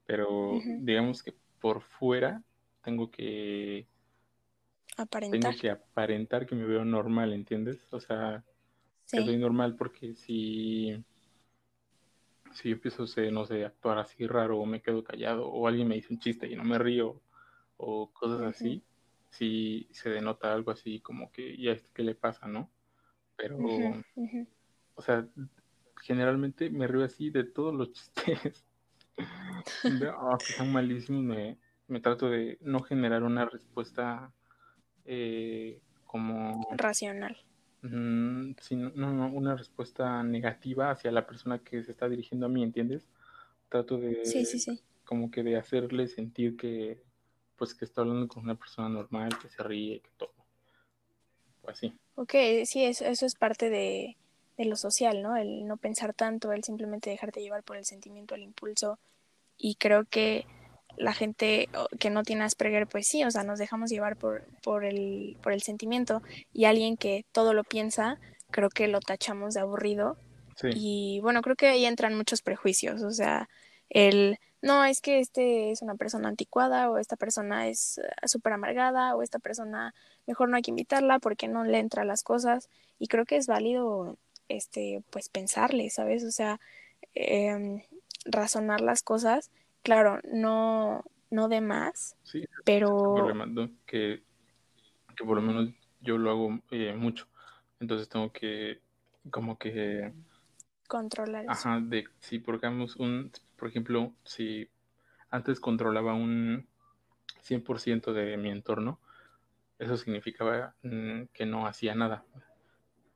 pero 0.06 0.60
digamos 0.80 1.22
que 1.22 1.34
por 1.60 1.82
fuera 1.82 2.42
tengo 2.82 3.10
que 3.10 3.86
Aparentar, 4.96 5.40
tengo 5.40 5.60
que 5.60 5.70
aparentar 5.70 6.46
que 6.46 6.54
me 6.54 6.64
veo 6.64 6.84
normal, 6.84 7.32
¿entiendes? 7.32 7.80
O 7.90 8.00
sea, 8.00 8.44
que 9.10 9.18
sí. 9.18 9.24
soy 9.24 9.38
normal 9.38 9.74
porque 9.76 10.14
si, 10.14 11.02
si 12.52 12.68
yo 12.68 12.74
empiezo, 12.74 13.06
sé, 13.06 13.30
no 13.30 13.46
sé, 13.46 13.64
a 13.64 13.68
actuar 13.68 13.98
así 13.98 14.26
raro 14.26 14.58
o 14.58 14.66
me 14.66 14.82
quedo 14.82 15.02
callado 15.02 15.48
o 15.48 15.66
alguien 15.66 15.88
me 15.88 15.94
dice 15.94 16.12
un 16.12 16.20
chiste 16.20 16.46
y 16.46 16.56
no 16.56 16.64
me 16.64 16.78
río 16.78 17.20
o 17.78 18.12
cosas 18.12 18.42
así, 18.42 18.82
sí 19.30 19.88
se 19.92 20.10
denota 20.10 20.52
algo 20.52 20.70
así 20.70 21.00
como 21.00 21.32
que 21.32 21.56
ya 21.56 21.72
este 21.72 21.90
qué 21.94 22.02
le 22.02 22.14
pasa, 22.14 22.46
¿no? 22.46 22.70
Pero, 23.36 23.58
o 24.94 25.02
sea, 25.02 25.26
generalmente 26.02 26.70
me 26.70 26.86
río 26.86 27.04
así 27.04 27.30
de 27.30 27.44
todos 27.44 27.74
los 27.74 27.92
chistes, 28.14 28.64
de, 29.84 30.08
ah, 30.08 30.38
que 30.38 30.52
son 30.52 30.72
malísimos, 30.72 31.22
me, 31.22 31.58
me 31.88 32.00
trato 32.00 32.28
de 32.28 32.58
no 32.60 32.80
generar 32.80 33.22
una 33.22 33.44
respuesta 33.44 34.32
eh, 35.04 35.80
como 36.06 36.66
Racional. 36.72 37.36
Mm, 37.82 38.52
sí, 38.60 38.76
no, 38.76 38.90
no, 38.94 39.12
no, 39.12 39.26
una 39.26 39.56
respuesta 39.56 40.22
negativa 40.22 40.90
hacia 40.90 41.10
la 41.10 41.26
persona 41.26 41.58
que 41.58 41.82
se 41.82 41.90
está 41.90 42.08
dirigiendo 42.08 42.46
a 42.46 42.48
mí, 42.48 42.62
¿entiendes? 42.62 43.08
Trato 43.68 43.98
Sí, 44.24 44.44
sí, 44.44 44.58
de 44.58 44.58
sí. 44.58 44.80
como 45.04 45.30
que 45.30 45.42
de 45.42 45.56
hacerle 45.56 46.06
sentir 46.06 46.56
que 46.56 47.02
pues 47.56 47.74
que 47.74 47.84
está 47.84 48.00
hablando 48.00 48.26
con 48.28 48.44
una 48.44 48.56
persona 48.56 48.88
normal, 48.88 49.38
que 49.40 49.48
se 49.48 49.62
ríe, 49.62 50.00
que 50.00 50.10
todo, 50.16 50.32
pues 51.60 51.76
así. 51.76 51.94
Ok, 52.16 52.34
sí, 52.64 52.84
eso, 52.84 53.04
eso 53.04 53.24
es 53.24 53.34
parte 53.36 53.70
de, 53.70 54.16
de 54.56 54.64
lo 54.64 54.76
social, 54.76 55.22
¿no? 55.22 55.36
El 55.36 55.66
no 55.66 55.76
pensar 55.76 56.14
tanto, 56.14 56.52
el 56.52 56.64
simplemente 56.64 57.10
dejarte 57.10 57.40
llevar 57.40 57.62
por 57.62 57.76
el 57.76 57.84
sentimiento, 57.84 58.34
el 58.34 58.42
impulso. 58.42 58.98
Y 59.56 59.76
creo 59.76 60.04
que 60.04 60.46
la 60.96 61.12
gente 61.12 61.68
que 61.98 62.10
no 62.10 62.22
tiene 62.22 62.44
Asperger, 62.44 62.86
pues 62.86 63.06
sí, 63.06 63.24
o 63.24 63.30
sea, 63.30 63.44
nos 63.44 63.58
dejamos 63.58 63.90
llevar 63.90 64.16
por, 64.16 64.44
por, 64.62 64.84
el, 64.84 65.36
por 65.42 65.52
el 65.52 65.62
sentimiento. 65.62 66.22
Y 66.52 66.66
alguien 66.66 66.96
que 66.96 67.24
todo 67.32 67.54
lo 67.54 67.64
piensa, 67.64 68.18
creo 68.50 68.68
que 68.68 68.88
lo 68.88 69.00
tachamos 69.00 69.54
de 69.54 69.60
aburrido. 69.60 70.16
Sí, 70.56 70.68
Y 70.74 71.20
bueno, 71.20 71.40
creo 71.40 71.56
que 71.56 71.68
ahí 71.68 71.86
entran 71.86 72.14
muchos 72.14 72.42
prejuicios, 72.42 73.02
o 73.02 73.10
sea, 73.10 73.48
el, 73.88 74.38
no, 74.62 74.84
es 74.84 75.00
que 75.00 75.18
este 75.18 75.72
es 75.72 75.82
una 75.82 75.96
persona 75.96 76.28
anticuada 76.28 76.88
o 76.88 76.98
esta 76.98 77.16
persona 77.16 77.68
es 77.68 77.98
uh, 77.98 78.28
súper 78.28 78.52
amargada 78.52 79.16
o 79.16 79.22
esta 79.22 79.40
persona 79.40 79.92
mejor 80.26 80.48
no 80.48 80.56
hay 80.56 80.62
que 80.62 80.70
invitarla 80.70 81.18
porque 81.18 81.48
no 81.48 81.64
le 81.64 81.78
entra 81.78 82.04
las 82.04 82.22
cosas 82.22 82.70
y 82.98 83.08
creo 83.08 83.24
que 83.24 83.36
es 83.36 83.48
válido 83.48 84.18
este 84.56 85.02
pues 85.10 85.28
pensarle 85.28 85.90
sabes 85.90 86.24
o 86.24 86.30
sea 86.30 86.60
eh, 87.14 87.86
razonar 88.24 88.80
las 88.80 89.02
cosas 89.02 89.50
claro 89.82 90.20
no 90.24 91.04
no 91.30 91.48
de 91.48 91.60
más 91.60 92.16
sí, 92.22 92.40
es 92.40 92.48
pero. 92.64 93.14
Que, 93.86 94.22
que 95.16 95.24
por 95.24 95.36
lo 95.36 95.42
menos 95.42 95.70
yo 96.02 96.18
lo 96.18 96.30
hago 96.30 96.60
eh, 96.70 96.94
mucho. 96.94 97.26
Entonces 97.80 98.08
tengo 98.08 98.32
que 98.32 98.80
como 99.30 99.56
que, 99.56 100.12
controlar 100.88 101.44
eso 101.44 101.52
ajá, 101.52 101.80
de 101.80 102.04
si 102.20 102.38
por 102.38 102.56
ejemplo, 102.56 102.86
un, 102.98 103.30
por 103.56 103.68
ejemplo, 103.68 104.12
si 104.24 104.68
antes 105.30 105.60
controlaba 105.60 106.12
un 106.12 106.66
100% 107.42 108.12
de 108.12 108.36
mi 108.36 108.50
entorno, 108.50 109.00
eso 109.78 109.96
significaba 109.96 110.74
mm, 110.82 111.24
que 111.32 111.46
no 111.46 111.66
hacía 111.66 111.94
nada, 111.94 112.24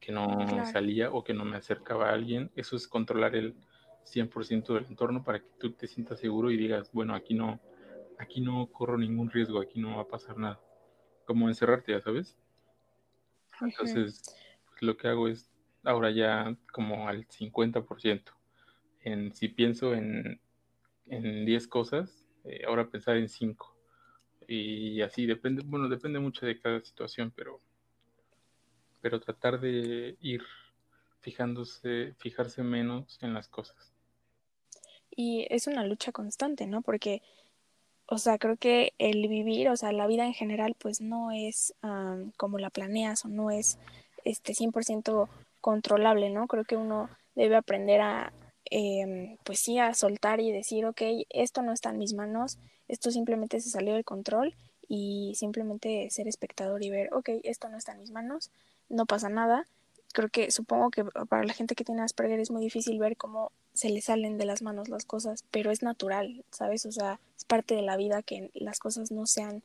que 0.06 0.12
no 0.12 0.46
claro 0.46 0.66
salía 0.66 1.10
o 1.10 1.24
que 1.24 1.34
no 1.34 1.44
me 1.44 1.56
acercaba 1.56 2.10
a 2.10 2.12
alguien. 2.12 2.52
Eso 2.54 2.76
es 2.76 2.86
controlar 2.86 3.34
el 3.34 3.56
100% 4.04 4.74
del 4.74 4.86
entorno 4.86 5.24
para 5.24 5.40
que 5.40 5.48
tú 5.58 5.72
te 5.72 5.88
sientas 5.88 6.20
seguro 6.20 6.52
y 6.52 6.56
digas, 6.56 6.92
bueno, 6.92 7.12
aquí 7.12 7.34
no, 7.34 7.60
aquí 8.16 8.40
no 8.40 8.68
corro 8.68 8.96
ningún 8.96 9.32
riesgo, 9.32 9.60
aquí 9.60 9.80
no 9.80 9.96
va 9.96 10.02
a 10.02 10.06
pasar 10.08 10.38
nada. 10.38 10.60
Como 11.24 11.48
encerrarte, 11.48 11.90
ya 11.90 12.00
sabes. 12.00 12.38
Entonces, 13.60 14.22
pues, 14.68 14.82
lo 14.82 14.96
que 14.96 15.08
hago 15.08 15.26
es 15.26 15.50
ahora 15.82 16.12
ya 16.12 16.56
como 16.72 17.08
al 17.08 17.26
50%. 17.26 18.32
En, 19.00 19.34
si 19.34 19.48
pienso 19.48 19.92
en, 19.92 20.40
en 21.06 21.44
10 21.44 21.66
cosas, 21.66 22.28
eh, 22.44 22.62
ahora 22.64 22.88
pensar 22.88 23.16
en 23.16 23.28
5. 23.28 23.76
Y 24.46 25.00
así 25.00 25.26
depende, 25.26 25.62
bueno, 25.66 25.88
depende 25.88 26.20
mucho 26.20 26.46
de 26.46 26.60
cada 26.60 26.80
situación, 26.80 27.32
pero 27.34 27.60
pero 29.00 29.20
tratar 29.20 29.60
de 29.60 30.16
ir 30.20 30.42
fijándose, 31.20 32.14
fijarse 32.18 32.62
menos 32.62 33.18
en 33.22 33.34
las 33.34 33.48
cosas. 33.48 33.92
y 35.18 35.46
es 35.50 35.66
una 35.66 35.84
lucha 35.84 36.12
constante 36.12 36.66
no 36.66 36.82
porque 36.82 37.22
o 38.08 38.18
sea, 38.18 38.38
creo 38.38 38.56
que 38.56 38.92
el 38.98 39.26
vivir, 39.28 39.68
o 39.68 39.76
sea, 39.76 39.90
la 39.92 40.06
vida 40.06 40.24
en 40.24 40.34
general, 40.34 40.76
pues 40.78 41.00
no 41.00 41.32
es 41.32 41.74
um, 41.82 42.30
como 42.36 42.58
la 42.58 42.70
planeas 42.70 43.24
o 43.24 43.28
no 43.28 43.50
es 43.50 43.78
este 44.24 44.54
100% 44.54 45.28
controlable, 45.60 46.30
¿no? 46.30 46.46
Creo 46.46 46.64
que 46.64 46.76
uno 46.76 47.10
debe 47.34 47.56
aprender 47.56 48.00
a, 48.00 48.32
eh, 48.70 49.36
pues 49.42 49.58
sí, 49.58 49.78
a 49.78 49.92
soltar 49.94 50.40
y 50.40 50.52
decir, 50.52 50.86
ok, 50.86 51.02
esto 51.30 51.62
no 51.62 51.72
está 51.72 51.90
en 51.90 51.98
mis 51.98 52.14
manos, 52.14 52.58
esto 52.86 53.10
simplemente 53.10 53.60
se 53.60 53.70
salió 53.70 53.94
del 53.94 54.04
control 54.04 54.54
y 54.88 55.32
simplemente 55.34 56.08
ser 56.10 56.28
espectador 56.28 56.84
y 56.84 56.90
ver, 56.90 57.12
ok, 57.12 57.30
esto 57.42 57.68
no 57.68 57.76
está 57.76 57.92
en 57.92 58.00
mis 58.00 58.12
manos, 58.12 58.52
no 58.88 59.06
pasa 59.06 59.28
nada. 59.28 59.66
Creo 60.12 60.28
que 60.28 60.50
supongo 60.50 60.90
que 60.90 61.04
para 61.28 61.44
la 61.44 61.52
gente 61.52 61.74
que 61.74 61.84
tiene 61.84 62.02
Asperger 62.02 62.40
es 62.40 62.50
muy 62.50 62.62
difícil 62.62 62.98
ver 62.98 63.16
cómo 63.16 63.52
se 63.74 63.90
le 63.90 64.00
salen 64.00 64.38
de 64.38 64.46
las 64.46 64.62
manos 64.62 64.88
las 64.88 65.04
cosas, 65.04 65.44
pero 65.50 65.70
es 65.70 65.82
natural, 65.82 66.44
¿sabes? 66.50 66.86
O 66.86 66.92
sea, 66.92 67.20
es 67.36 67.44
parte 67.44 67.74
de 67.74 67.82
la 67.82 67.96
vida 67.96 68.22
que 68.22 68.50
las 68.54 68.78
cosas 68.78 69.10
no 69.10 69.26
sean 69.26 69.62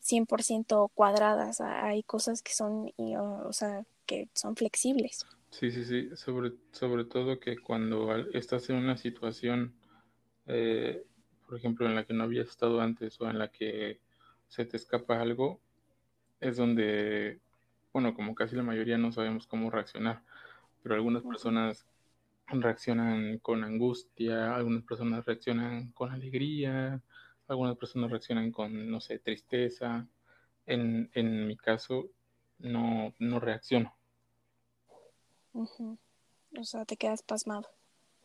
100% 0.00 0.90
cuadradas, 0.94 1.60
hay 1.60 2.04
cosas 2.04 2.42
que 2.42 2.52
son, 2.52 2.92
o 2.96 3.52
sea, 3.52 3.84
que 4.06 4.28
son 4.34 4.54
flexibles. 4.54 5.26
Sí, 5.50 5.70
sí, 5.70 5.84
sí, 5.84 6.10
sobre, 6.14 6.52
sobre 6.72 7.04
todo 7.04 7.40
que 7.40 7.58
cuando 7.58 8.14
estás 8.32 8.68
en 8.70 8.76
una 8.76 8.96
situación, 8.96 9.74
eh, 10.46 11.04
por 11.46 11.58
ejemplo, 11.58 11.86
en 11.86 11.94
la 11.94 12.04
que 12.04 12.14
no 12.14 12.24
habías 12.24 12.48
estado 12.48 12.80
antes 12.80 13.20
o 13.20 13.28
en 13.28 13.38
la 13.38 13.48
que 13.48 14.00
se 14.46 14.64
te 14.64 14.76
escapa 14.76 15.20
algo, 15.20 15.60
es 16.40 16.56
donde, 16.56 17.40
bueno, 17.92 18.14
como 18.14 18.34
casi 18.34 18.56
la 18.56 18.62
mayoría 18.62 18.98
no 18.98 19.12
sabemos 19.12 19.46
cómo 19.46 19.70
reaccionar, 19.70 20.22
pero 20.82 20.94
algunas 20.94 21.22
personas 21.22 21.86
reaccionan 22.46 23.38
con 23.38 23.64
angustia, 23.64 24.54
algunas 24.54 24.84
personas 24.84 25.24
reaccionan 25.26 25.92
con 25.92 26.10
alegría, 26.10 27.00
algunas 27.46 27.76
personas 27.76 28.10
reaccionan 28.10 28.52
con, 28.52 28.90
no 28.90 29.00
sé, 29.00 29.18
tristeza. 29.18 30.06
En, 30.66 31.10
en 31.14 31.46
mi 31.46 31.56
caso, 31.56 32.10
no, 32.58 33.14
no 33.18 33.40
reacciono. 33.40 33.94
Uh 35.52 35.66
-huh. 35.66 35.98
O 36.58 36.64
sea, 36.64 36.84
te 36.84 36.96
quedas 36.96 37.22
pasmado 37.22 37.68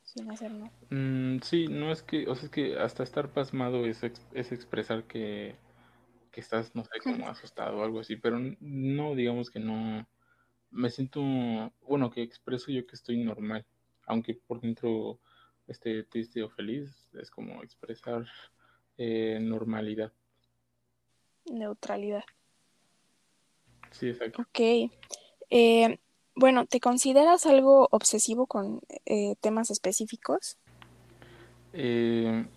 sin 0.03 0.29
hacer 0.29 0.51
nada. 0.51 0.71
Mm, 0.89 1.39
sí, 1.41 1.67
no 1.67 1.91
es 1.91 2.03
que, 2.03 2.27
o 2.27 2.35
sea, 2.35 2.45
es 2.45 2.51
que 2.51 2.77
hasta 2.77 3.03
estar 3.03 3.29
pasmado 3.29 3.85
es, 3.85 4.03
es 4.03 4.51
expresar 4.51 5.05
que, 5.05 5.55
que 6.33 6.41
estás, 6.41 6.75
no 6.75 6.83
sé, 6.83 6.99
como 7.01 7.29
asustado 7.29 7.77
o 7.77 7.83
algo 7.83 7.99
así, 7.99 8.15
pero 8.17 8.39
no, 8.59 9.15
digamos 9.15 9.51
que 9.51 9.59
no, 9.59 10.05
me 10.71 10.89
siento, 10.89 11.21
bueno, 11.87 12.09
que 12.09 12.23
expreso 12.23 12.71
yo 12.71 12.85
que 12.87 12.95
estoy 12.95 13.23
normal, 13.23 13.65
aunque 14.07 14.33
por 14.33 14.59
dentro 14.59 15.19
esté 15.67 16.03
triste 16.03 16.41
o 16.41 16.49
feliz, 16.49 17.09
es 17.13 17.29
como 17.29 17.61
expresar 17.61 18.25
eh, 18.97 19.37
normalidad. 19.39 20.11
Neutralidad. 21.45 22.23
Sí, 23.91 24.09
exacto. 24.09 24.41
Ok. 24.41 24.91
Eh, 25.51 25.99
bueno, 26.35 26.65
¿te 26.65 26.79
consideras 26.79 27.45
algo 27.45 27.87
obsesivo 27.91 28.47
con 28.47 28.81
eh, 29.05 29.35
temas 29.39 29.69
específicos? 29.69 30.57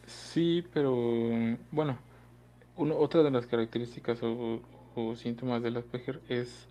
Sí, 0.06 0.64
pero 0.72 0.94
bueno, 1.70 1.98
uno- 2.76 2.98
otra 2.98 3.22
de 3.22 3.30
las 3.30 3.46
características 3.46 4.22
o, 4.22 4.62
o 4.94 5.16
síntomas 5.16 5.62
del 5.62 5.76
Asperger 5.76 6.22
es 6.28 6.68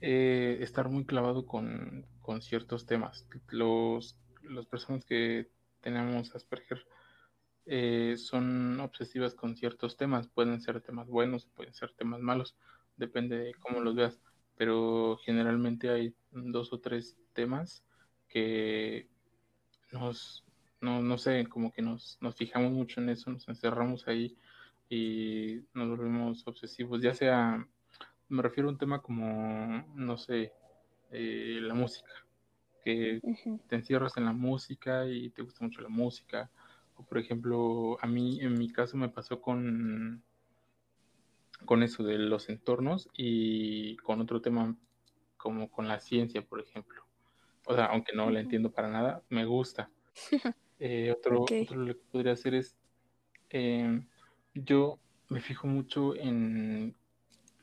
eh, 0.00 0.58
estar 0.60 0.88
muy 0.88 1.04
clavado 1.04 1.46
con, 1.46 2.06
con 2.22 2.42
ciertos 2.42 2.86
temas. 2.86 3.26
Los, 3.48 4.16
las 4.42 4.66
personas 4.66 5.04
que 5.04 5.50
tenemos 5.80 6.34
Asperger 6.34 6.84
eh, 7.66 8.16
son 8.16 8.80
obsesivas 8.80 9.34
con 9.34 9.56
ciertos 9.56 9.96
temas. 9.96 10.28
Pueden 10.28 10.60
ser 10.60 10.80
temas 10.80 11.08
buenos, 11.08 11.46
pueden 11.46 11.74
ser 11.74 11.92
temas 11.94 12.20
malos, 12.20 12.56
depende 12.96 13.38
de 13.38 13.54
cómo 13.54 13.80
los 13.80 13.94
veas. 13.94 14.20
Pero 14.56 15.18
generalmente 15.24 15.90
hay 15.90 16.14
dos 16.30 16.72
o 16.72 16.80
tres 16.80 17.16
temas 17.32 17.84
que 18.28 19.08
nos, 19.92 20.44
no, 20.80 21.00
no 21.02 21.18
sé, 21.18 21.46
como 21.48 21.72
que 21.72 21.82
nos, 21.82 22.18
nos 22.20 22.36
fijamos 22.36 22.72
mucho 22.72 23.00
en 23.00 23.10
eso, 23.10 23.30
nos 23.30 23.48
encerramos 23.48 24.06
ahí 24.08 24.36
y 24.88 25.64
nos 25.74 25.88
volvemos 25.88 26.46
obsesivos, 26.46 27.02
ya 27.02 27.14
sea, 27.14 27.66
me 28.28 28.42
refiero 28.42 28.68
a 28.68 28.72
un 28.72 28.78
tema 28.78 29.02
como, 29.02 29.84
no 29.94 30.16
sé, 30.16 30.52
eh, 31.10 31.58
la 31.60 31.74
música, 31.74 32.12
que 32.84 33.20
te 33.68 33.76
encierras 33.76 34.16
en 34.16 34.24
la 34.24 34.32
música 34.32 35.06
y 35.06 35.30
te 35.30 35.42
gusta 35.42 35.64
mucho 35.64 35.80
la 35.80 35.88
música, 35.88 36.50
o 36.96 37.04
por 37.04 37.18
ejemplo, 37.18 37.96
a 38.00 38.06
mí 38.06 38.40
en 38.40 38.54
mi 38.54 38.70
caso 38.70 38.96
me 38.96 39.08
pasó 39.08 39.40
con, 39.40 40.22
con 41.64 41.82
eso 41.82 42.02
de 42.02 42.18
los 42.18 42.48
entornos 42.48 43.08
y 43.14 43.96
con 43.98 44.20
otro 44.20 44.40
tema 44.40 44.76
como 45.36 45.70
con 45.70 45.88
la 45.88 46.00
ciencia, 46.00 46.42
por 46.42 46.60
ejemplo. 46.60 47.04
O 47.66 47.74
sea, 47.74 47.86
aunque 47.86 48.16
no 48.16 48.30
la 48.30 48.40
entiendo 48.40 48.70
para 48.70 48.88
nada, 48.88 49.22
me 49.28 49.44
gusta. 49.44 49.90
Eh, 50.80 51.10
otro, 51.10 51.42
otro 51.42 51.76
lo 51.76 51.92
que 51.92 52.00
podría 52.12 52.34
hacer 52.34 52.54
es, 52.54 52.76
eh, 53.50 54.00
yo 54.64 54.98
me 55.28 55.40
fijo 55.40 55.66
mucho 55.66 56.16
en, 56.16 56.94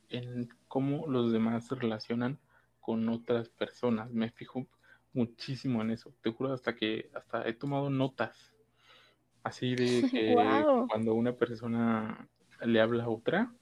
en 0.10 0.50
cómo 0.68 1.08
los 1.08 1.32
demás 1.32 1.68
se 1.68 1.76
relacionan 1.76 2.40
con 2.80 3.08
otras 3.10 3.50
personas. 3.50 4.12
Me 4.12 4.30
fijo 4.32 4.68
muchísimo 5.14 5.82
en 5.82 5.92
eso. 5.92 6.14
Te 6.22 6.32
juro 6.32 6.54
hasta 6.54 6.76
que 6.76 7.10
hasta 7.14 7.48
he 7.48 7.54
tomado 7.54 7.90
notas 7.90 8.54
así 9.44 9.76
de 9.76 10.04
que 10.12 10.34
wow, 10.34 10.88
cuando 10.88 11.14
una 11.14 11.34
persona 11.34 12.28
le 12.62 12.82
habla 12.82 13.06
a 13.06 13.10
otra, 13.10 13.54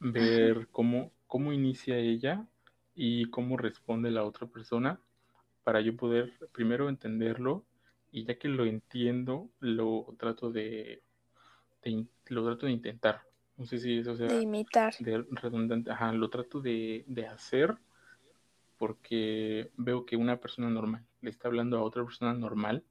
ver 0.00 0.68
cómo, 0.70 1.10
cómo 1.26 1.52
inicia 1.52 1.96
ella 1.96 2.46
y 2.94 3.30
cómo 3.30 3.56
responde 3.56 4.10
la 4.10 4.24
otra 4.24 4.46
persona 4.46 5.00
para 5.64 5.80
yo 5.80 5.96
poder 5.96 6.32
primero 6.52 6.88
entenderlo 6.88 7.64
y 8.12 8.24
ya 8.24 8.38
que 8.38 8.48
lo 8.48 8.64
entiendo, 8.64 9.48
lo 9.58 10.14
trato 10.18 10.50
de, 10.52 11.02
de 11.82 11.90
lo 12.28 12.44
trato 12.44 12.66
de 12.66 12.72
intentar. 12.72 13.22
No 13.56 13.66
sé 13.66 13.78
si 13.78 13.98
eso 13.98 14.16
de 14.16 14.28
sea 14.28 14.42
imitar. 14.42 14.94
de 15.00 15.24
redundante, 15.30 15.90
ajá, 15.90 16.12
lo 16.12 16.30
trato 16.30 16.60
de, 16.60 17.04
de 17.06 17.26
hacer 17.26 17.76
porque 18.78 19.70
veo 19.76 20.04
que 20.04 20.16
una 20.16 20.38
persona 20.40 20.68
normal 20.68 21.04
le 21.20 21.30
está 21.30 21.48
hablando 21.48 21.78
a 21.78 21.82
otra 21.82 22.04
persona 22.04 22.34
normal, 22.34 22.84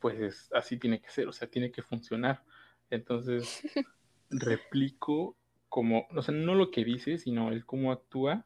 pues 0.00 0.50
así 0.52 0.78
tiene 0.78 1.00
que 1.00 1.10
ser, 1.10 1.28
o 1.28 1.32
sea, 1.32 1.48
tiene 1.48 1.70
que 1.70 1.82
funcionar. 1.82 2.42
Entonces, 2.90 3.62
replico 4.30 5.36
como, 5.68 6.06
o 6.14 6.22
sea, 6.22 6.34
no 6.34 6.54
lo 6.54 6.70
que 6.70 6.84
dice, 6.84 7.18
sino 7.18 7.50
el 7.50 7.64
cómo 7.64 7.92
actúa, 7.92 8.44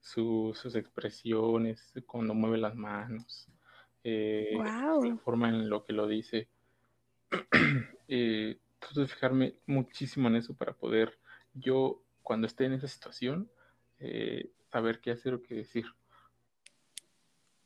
su, 0.00 0.52
sus 0.54 0.74
expresiones, 0.74 1.92
cuando 2.06 2.34
mueve 2.34 2.58
las 2.58 2.74
manos, 2.74 3.48
eh, 4.04 4.52
la 4.62 4.72
Wow. 5.00 5.18
forma 5.18 5.48
en 5.48 5.68
lo 5.68 5.84
que 5.84 5.92
lo 5.92 6.06
dice. 6.06 6.48
Eh, 8.14 8.58
trato 8.82 9.00
de 9.00 9.08
fijarme 9.08 9.54
muchísimo 9.66 10.28
en 10.28 10.36
eso 10.36 10.54
para 10.54 10.74
poder 10.74 11.18
yo, 11.54 12.02
cuando 12.22 12.46
esté 12.46 12.64
en 12.64 12.74
esa 12.74 12.88
situación, 12.88 13.50
eh, 13.98 14.50
saber 14.70 15.00
qué 15.00 15.12
hacer 15.12 15.34
o 15.34 15.42
qué 15.42 15.54
decir. 15.54 15.86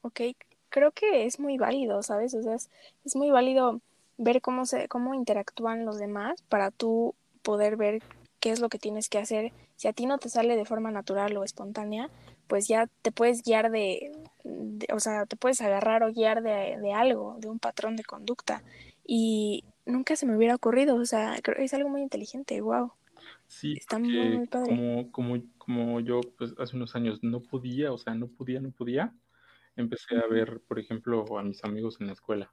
Ok, 0.03 0.21
creo 0.69 0.93
que 0.93 1.27
es 1.27 1.41
muy 1.41 1.59
válido, 1.59 2.03
¿sabes? 2.03 2.35
O 2.35 2.43
sea, 2.43 2.55
es, 2.55 2.69
muy 3.17 3.31
válido 3.31 3.81
ver 4.19 4.41
cómo 4.41 4.67
se, 4.67 4.89
cómo 4.89 5.15
interactúan 5.15 5.85
los 5.85 5.99
demás 5.99 6.43
para 6.43 6.71
tú 6.71 7.15
poder 7.43 7.77
ver 7.77 8.03
qué 8.41 8.51
es 8.51 8.61
lo 8.61 8.69
que 8.69 8.79
tienes 8.79 9.09
que 9.09 9.19
hacer. 9.19 9.53
Si 9.77 9.89
a 9.89 9.93
ti 9.93 10.07
no 10.07 10.19
te 10.19 10.29
sale 10.29 10.57
de 10.57 10.65
forma 10.65 10.91
natural 10.91 11.37
o 11.37 11.45
espontánea, 11.45 12.11
pues 12.47 12.69
ya 12.69 12.89
te 13.03 13.13
puedes 13.13 13.43
guiar 13.43 13.71
de, 13.71 14.13
de- 14.45 14.89
o 14.93 15.01
sea, 15.01 15.27
te 15.27 15.37
puedes 15.37 15.61
agarrar 15.61 16.03
o 16.03 16.13
guiar 16.13 16.43
de, 16.43 16.79
de 16.81 16.93
algo, 16.93 17.37
de 17.39 17.49
un 17.49 17.59
patrón 17.59 17.97
de 17.97 18.05
conducta. 18.05 18.63
Y 19.05 19.65
nunca 19.87 20.17
se 20.17 20.27
me 20.27 20.37
hubiera 20.37 20.55
ocurrido, 20.55 20.97
o 20.97 21.05
sea, 21.07 21.39
creo 21.43 21.57
es 21.59 21.73
algo 21.75 21.89
muy 21.89 22.03
inteligente, 22.03 22.61
wow. 22.61 22.93
Sí, 23.47 23.75
Está 23.75 23.99
muy, 23.99 24.11
muy 24.11 24.47
padre. 24.47 24.67
como, 24.67 25.13
como, 25.13 25.43
como 25.57 26.01
yo 26.01 26.21
pues, 26.37 26.55
hace 26.59 26.77
unos 26.77 26.95
años 26.97 27.21
no 27.23 27.41
podía, 27.41 27.93
o 27.93 27.99
sea, 27.99 28.15
no 28.15 28.29
podía, 28.29 28.61
no 28.61 28.71
podía, 28.73 29.15
empecé 29.77 30.17
a 30.17 30.27
ver, 30.27 30.61
por 30.67 30.79
ejemplo, 30.79 31.39
a 31.39 31.43
mis 31.43 31.63
amigos 31.65 32.01
en 32.01 32.09
la 32.09 32.13
escuela. 32.15 32.53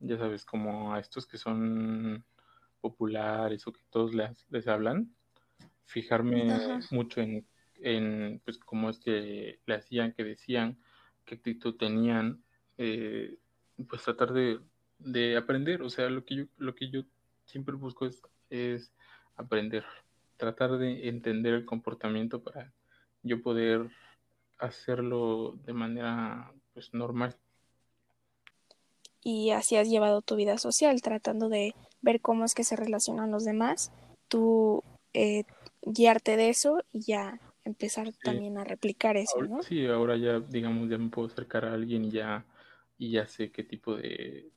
Ya 0.00 0.18
sabes, 0.18 0.44
como 0.44 0.92
a 0.92 0.98
estos 0.98 1.26
que 1.26 1.38
son 1.38 2.24
populares 2.80 3.66
o 3.66 3.72
que 3.72 3.80
todos 3.90 4.12
les, 4.12 4.46
les 4.50 4.66
hablan, 4.66 5.14
Ajá. 5.48 5.60
fijarme 5.86 6.46
mucho 6.90 7.20
en, 7.20 7.46
en 7.76 8.40
pues 8.44 8.58
cómo 8.58 8.90
es 8.90 8.98
que 8.98 9.60
le 9.64 9.74
hacían, 9.74 10.12
qué 10.12 10.24
decían, 10.24 10.78
qué 11.24 11.36
actitud 11.36 11.76
tenían, 11.76 12.42
eh, 12.76 13.38
pues 13.88 14.02
tratar 14.02 14.32
de, 14.32 14.60
de 14.98 15.36
aprender, 15.36 15.82
o 15.82 15.90
sea, 15.90 16.08
lo 16.10 16.24
que 16.24 16.36
yo, 16.36 16.44
lo 16.58 16.74
que 16.74 16.90
yo 16.90 17.02
siempre 17.46 17.74
busco 17.76 18.06
es, 18.06 18.22
es 18.50 18.92
aprender, 19.36 19.84
tratar 20.36 20.78
de 20.78 21.08
entender 21.08 21.54
el 21.54 21.64
comportamiento 21.66 22.42
para 22.42 22.72
yo 23.22 23.42
poder 23.42 23.90
hacerlo 24.58 25.58
de 25.64 25.72
manera 25.74 26.52
pues 26.74 26.92
normal. 26.94 27.36
y 29.22 29.50
así 29.50 29.76
has 29.76 29.88
llevado 29.88 30.22
tu 30.22 30.36
vida 30.36 30.58
social, 30.58 31.00
tratando 31.02 31.48
de 31.48 31.74
ver 32.02 32.20
cómo 32.20 32.44
es 32.44 32.54
que 32.54 32.64
se 32.64 32.76
relacionan 32.76 33.30
los 33.30 33.44
demás, 33.44 33.90
tú 34.28 34.84
eh, 35.14 35.44
guiarte 35.82 36.36
de 36.36 36.50
eso 36.50 36.78
y 36.92 37.00
ya 37.00 37.40
empezar 37.64 38.12
Sí, 38.20 38.22
también 38.22 38.58
a 38.58 38.64
replicar 38.64 39.16
eso, 39.16 39.42
ahora, 39.42 39.48
¿no? 39.48 39.60
sí, 39.60 39.86
ahora 39.86 40.16
ya, 40.18 40.40
digamos, 40.40 40.90
ya 40.90 40.98
me 40.98 41.10
puedo 41.10 41.28
acercar 41.28 41.64
a 41.66 41.74
alguien 41.74 42.06
y 42.06 42.12
ya, 42.12 42.46
y 42.98 43.12
ya 43.12 43.26
sé 43.28 43.52
qué 43.52 43.64
tipo 43.64 43.96
de, 43.96 44.52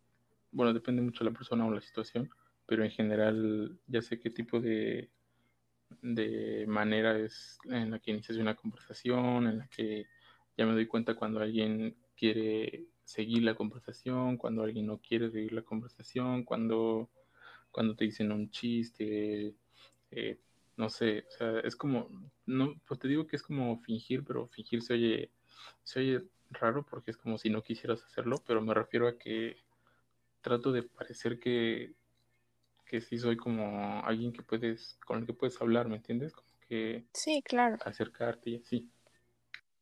bueno, 0.51 0.73
depende 0.73 1.01
mucho 1.01 1.23
de 1.23 1.31
la 1.31 1.37
persona 1.37 1.65
o 1.65 1.71
la 1.71 1.81
situación, 1.81 2.29
pero 2.65 2.83
en 2.83 2.91
general 2.91 3.79
ya 3.87 4.01
sé 4.01 4.19
qué 4.19 4.29
tipo 4.29 4.59
de, 4.59 5.09
de 6.01 6.65
manera 6.67 7.17
es 7.17 7.57
en 7.65 7.91
la 7.91 7.99
que 7.99 8.11
inicias 8.11 8.37
una 8.37 8.55
conversación, 8.55 9.47
en 9.47 9.59
la 9.59 9.67
que 9.67 10.07
ya 10.57 10.65
me 10.65 10.73
doy 10.73 10.87
cuenta 10.87 11.15
cuando 11.15 11.39
alguien 11.39 11.95
quiere 12.15 12.87
seguir 13.03 13.43
la 13.43 13.55
conversación, 13.55 14.37
cuando 14.37 14.63
alguien 14.63 14.87
no 14.87 14.99
quiere 14.99 15.31
seguir 15.31 15.53
la 15.53 15.61
conversación, 15.61 16.43
cuando, 16.43 17.09
cuando 17.71 17.95
te 17.95 18.05
dicen 18.05 18.31
un 18.31 18.49
chiste, 18.49 19.55
eh, 20.11 20.37
no 20.75 20.89
sé, 20.89 21.25
o 21.27 21.31
sea, 21.31 21.59
es 21.61 21.75
como, 21.75 22.09
no, 22.45 22.75
pues 22.85 22.99
te 22.99 23.07
digo 23.07 23.27
que 23.27 23.35
es 23.35 23.43
como 23.43 23.79
fingir, 23.79 24.23
pero 24.23 24.47
fingir 24.47 24.81
se 24.81 24.93
oye, 24.93 25.31
se 25.83 25.99
oye 25.99 26.23
raro 26.51 26.85
porque 26.85 27.11
es 27.11 27.17
como 27.17 27.37
si 27.37 27.49
no 27.49 27.63
quisieras 27.63 28.03
hacerlo, 28.03 28.43
pero 28.45 28.61
me 28.61 28.73
refiero 28.73 29.07
a 29.07 29.17
que 29.17 29.57
trato 30.47 30.71
de 30.71 30.83
parecer 30.83 31.39
que, 31.39 31.93
que 32.85 33.01
sí 33.01 33.17
soy 33.19 33.37
como 33.37 34.03
alguien 34.05 34.33
que 34.33 34.43
puedes, 34.43 34.97
con 35.05 35.19
el 35.19 35.25
que 35.25 35.33
puedes 35.33 35.61
hablar, 35.61 35.87
¿me 35.89 35.97
entiendes? 35.97 36.33
Como 36.33 36.49
que 36.67 37.05
Sí, 37.13 37.41
claro, 37.43 37.79
acercarte 37.79 38.51
y 38.51 38.55
así. 38.57 38.91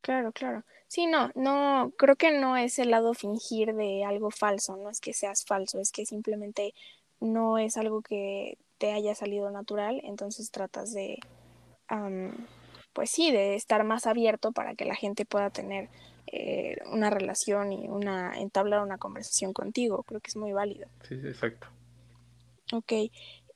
claro, 0.01 0.31
claro. 0.31 0.63
Sí, 0.87 1.07
no, 1.07 1.31
no, 1.35 1.91
creo 1.97 2.15
que 2.15 2.39
no 2.39 2.57
es 2.57 2.79
el 2.79 2.91
lado 2.91 3.13
fingir 3.13 3.73
de 3.73 4.03
algo 4.05 4.31
falso, 4.31 4.77
no 4.77 4.89
es 4.89 4.99
que 5.01 5.13
seas 5.13 5.43
falso, 5.45 5.79
es 5.79 5.91
que 5.91 6.05
simplemente 6.05 6.73
no 7.19 7.57
es 7.57 7.77
algo 7.77 8.01
que 8.01 8.57
te 8.77 8.91
haya 8.93 9.15
salido 9.15 9.49
natural, 9.51 10.01
entonces 10.03 10.51
tratas 10.51 10.93
de 10.93 11.25
um, 11.91 12.31
pues 12.93 13.11
sí, 13.11 13.31
de 13.31 13.55
estar 13.55 13.83
más 13.85 14.07
abierto 14.07 14.51
para 14.53 14.75
que 14.75 14.85
la 14.85 14.95
gente 14.95 15.25
pueda 15.25 15.49
tener 15.51 15.89
eh, 16.27 16.77
una 16.91 17.09
relación 17.09 17.71
y 17.73 17.87
una 17.87 18.39
entablar 18.39 18.81
una 18.81 18.97
conversación 18.97 19.53
contigo. 19.53 20.03
Creo 20.03 20.19
que 20.21 20.29
es 20.29 20.35
muy 20.35 20.51
válido. 20.53 20.87
Sí, 21.03 21.19
sí, 21.19 21.27
exacto. 21.27 21.67
Ok, 22.73 22.93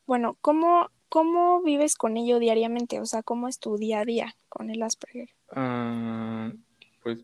bueno, 0.05 0.37
¿cómo, 0.41 0.89
cómo 1.09 1.61
vives 1.63 1.95
con 1.95 2.17
ello 2.17 2.39
diariamente? 2.39 2.99
O 2.99 3.05
sea, 3.05 3.23
¿cómo 3.23 3.47
es 3.47 3.59
tu 3.59 3.77
día 3.77 4.01
a 4.01 4.05
día 4.05 4.35
con 4.49 4.69
el 4.69 4.81
Asperger? 4.83 5.29
Ah, 5.51 6.51
pues 7.01 7.23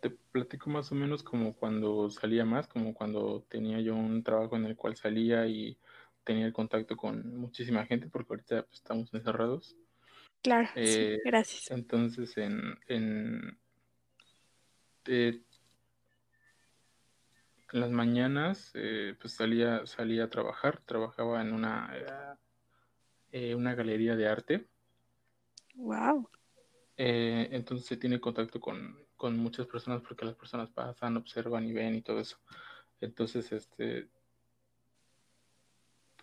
te 0.00 0.10
platico 0.10 0.70
más 0.70 0.90
o 0.92 0.94
menos 0.94 1.22
como 1.22 1.54
cuando 1.54 2.08
salía 2.10 2.44
más, 2.44 2.66
como 2.66 2.94
cuando 2.94 3.44
tenía 3.48 3.80
yo 3.80 3.94
un 3.94 4.22
trabajo 4.22 4.56
en 4.56 4.64
el 4.64 4.76
cual 4.76 4.96
salía 4.96 5.46
y 5.46 5.76
tenía 6.24 6.46
el 6.46 6.52
contacto 6.52 6.96
con 6.96 7.36
muchísima 7.36 7.84
gente, 7.86 8.08
porque 8.08 8.32
ahorita 8.32 8.62
pues, 8.62 8.78
estamos 8.78 9.12
encerrados. 9.12 9.76
Claro, 10.42 10.68
sí, 10.84 11.12
Eh, 11.14 11.18
gracias. 11.24 11.70
entonces, 11.70 12.36
en, 12.38 12.78
en, 12.88 13.58
eh, 15.06 15.42
en 17.72 17.80
las 17.80 17.90
mañanas, 17.90 18.70
eh, 18.74 19.14
pues 19.20 19.34
salía, 19.34 19.86
salía 19.86 20.24
a 20.24 20.30
trabajar, 20.30 20.80
trabajaba 20.86 21.40
en 21.40 21.52
una, 21.52 22.38
eh, 23.32 23.54
una 23.54 23.74
galería 23.74 24.16
de 24.16 24.28
arte, 24.28 24.66
Wow. 25.76 26.28
eh, 26.96 27.48
entonces 27.52 27.86
se 27.86 27.96
tiene 27.96 28.20
contacto 28.20 28.60
con, 28.60 28.96
con 29.16 29.36
muchas 29.38 29.66
personas 29.66 30.02
porque 30.02 30.24
las 30.24 30.34
personas 30.34 30.70
pasan, 30.70 31.16
observan 31.16 31.66
y 31.66 31.72
ven 31.72 31.94
y 31.94 32.02
todo 32.02 32.20
eso. 32.20 32.38
Entonces, 33.00 33.50
este, 33.52 34.08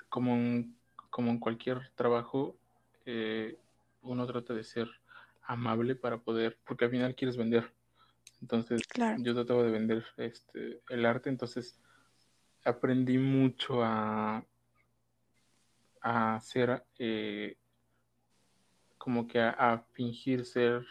como 0.10 0.36
en, 0.36 0.76
como 1.10 1.32
en 1.32 1.40
cualquier 1.40 1.90
trabajo, 1.96 2.56
eh, 3.06 3.58
uno 4.02 4.26
trata 4.26 4.54
de 4.54 4.64
ser 4.64 4.88
amable 5.44 5.96
para 5.96 6.18
poder, 6.20 6.58
porque 6.66 6.86
al 6.86 6.92
final 6.92 7.16
quieres 7.16 7.38
vender. 7.38 7.72
Entonces 8.42 8.86
claro. 8.88 9.22
yo 9.22 9.34
trataba 9.34 9.64
de 9.64 9.72
vender 9.72 10.06
este, 10.18 10.82
el 10.90 11.06
arte, 11.06 11.30
entonces 11.30 11.80
aprendí 12.64 13.18
mucho 13.18 13.84
a, 13.84 14.46
a 16.02 16.36
hacer 16.36 16.84
eh, 17.00 17.58
como 18.98 19.28
que 19.28 19.40
a, 19.40 19.86
fingir 19.94 20.46
ser 20.46 20.86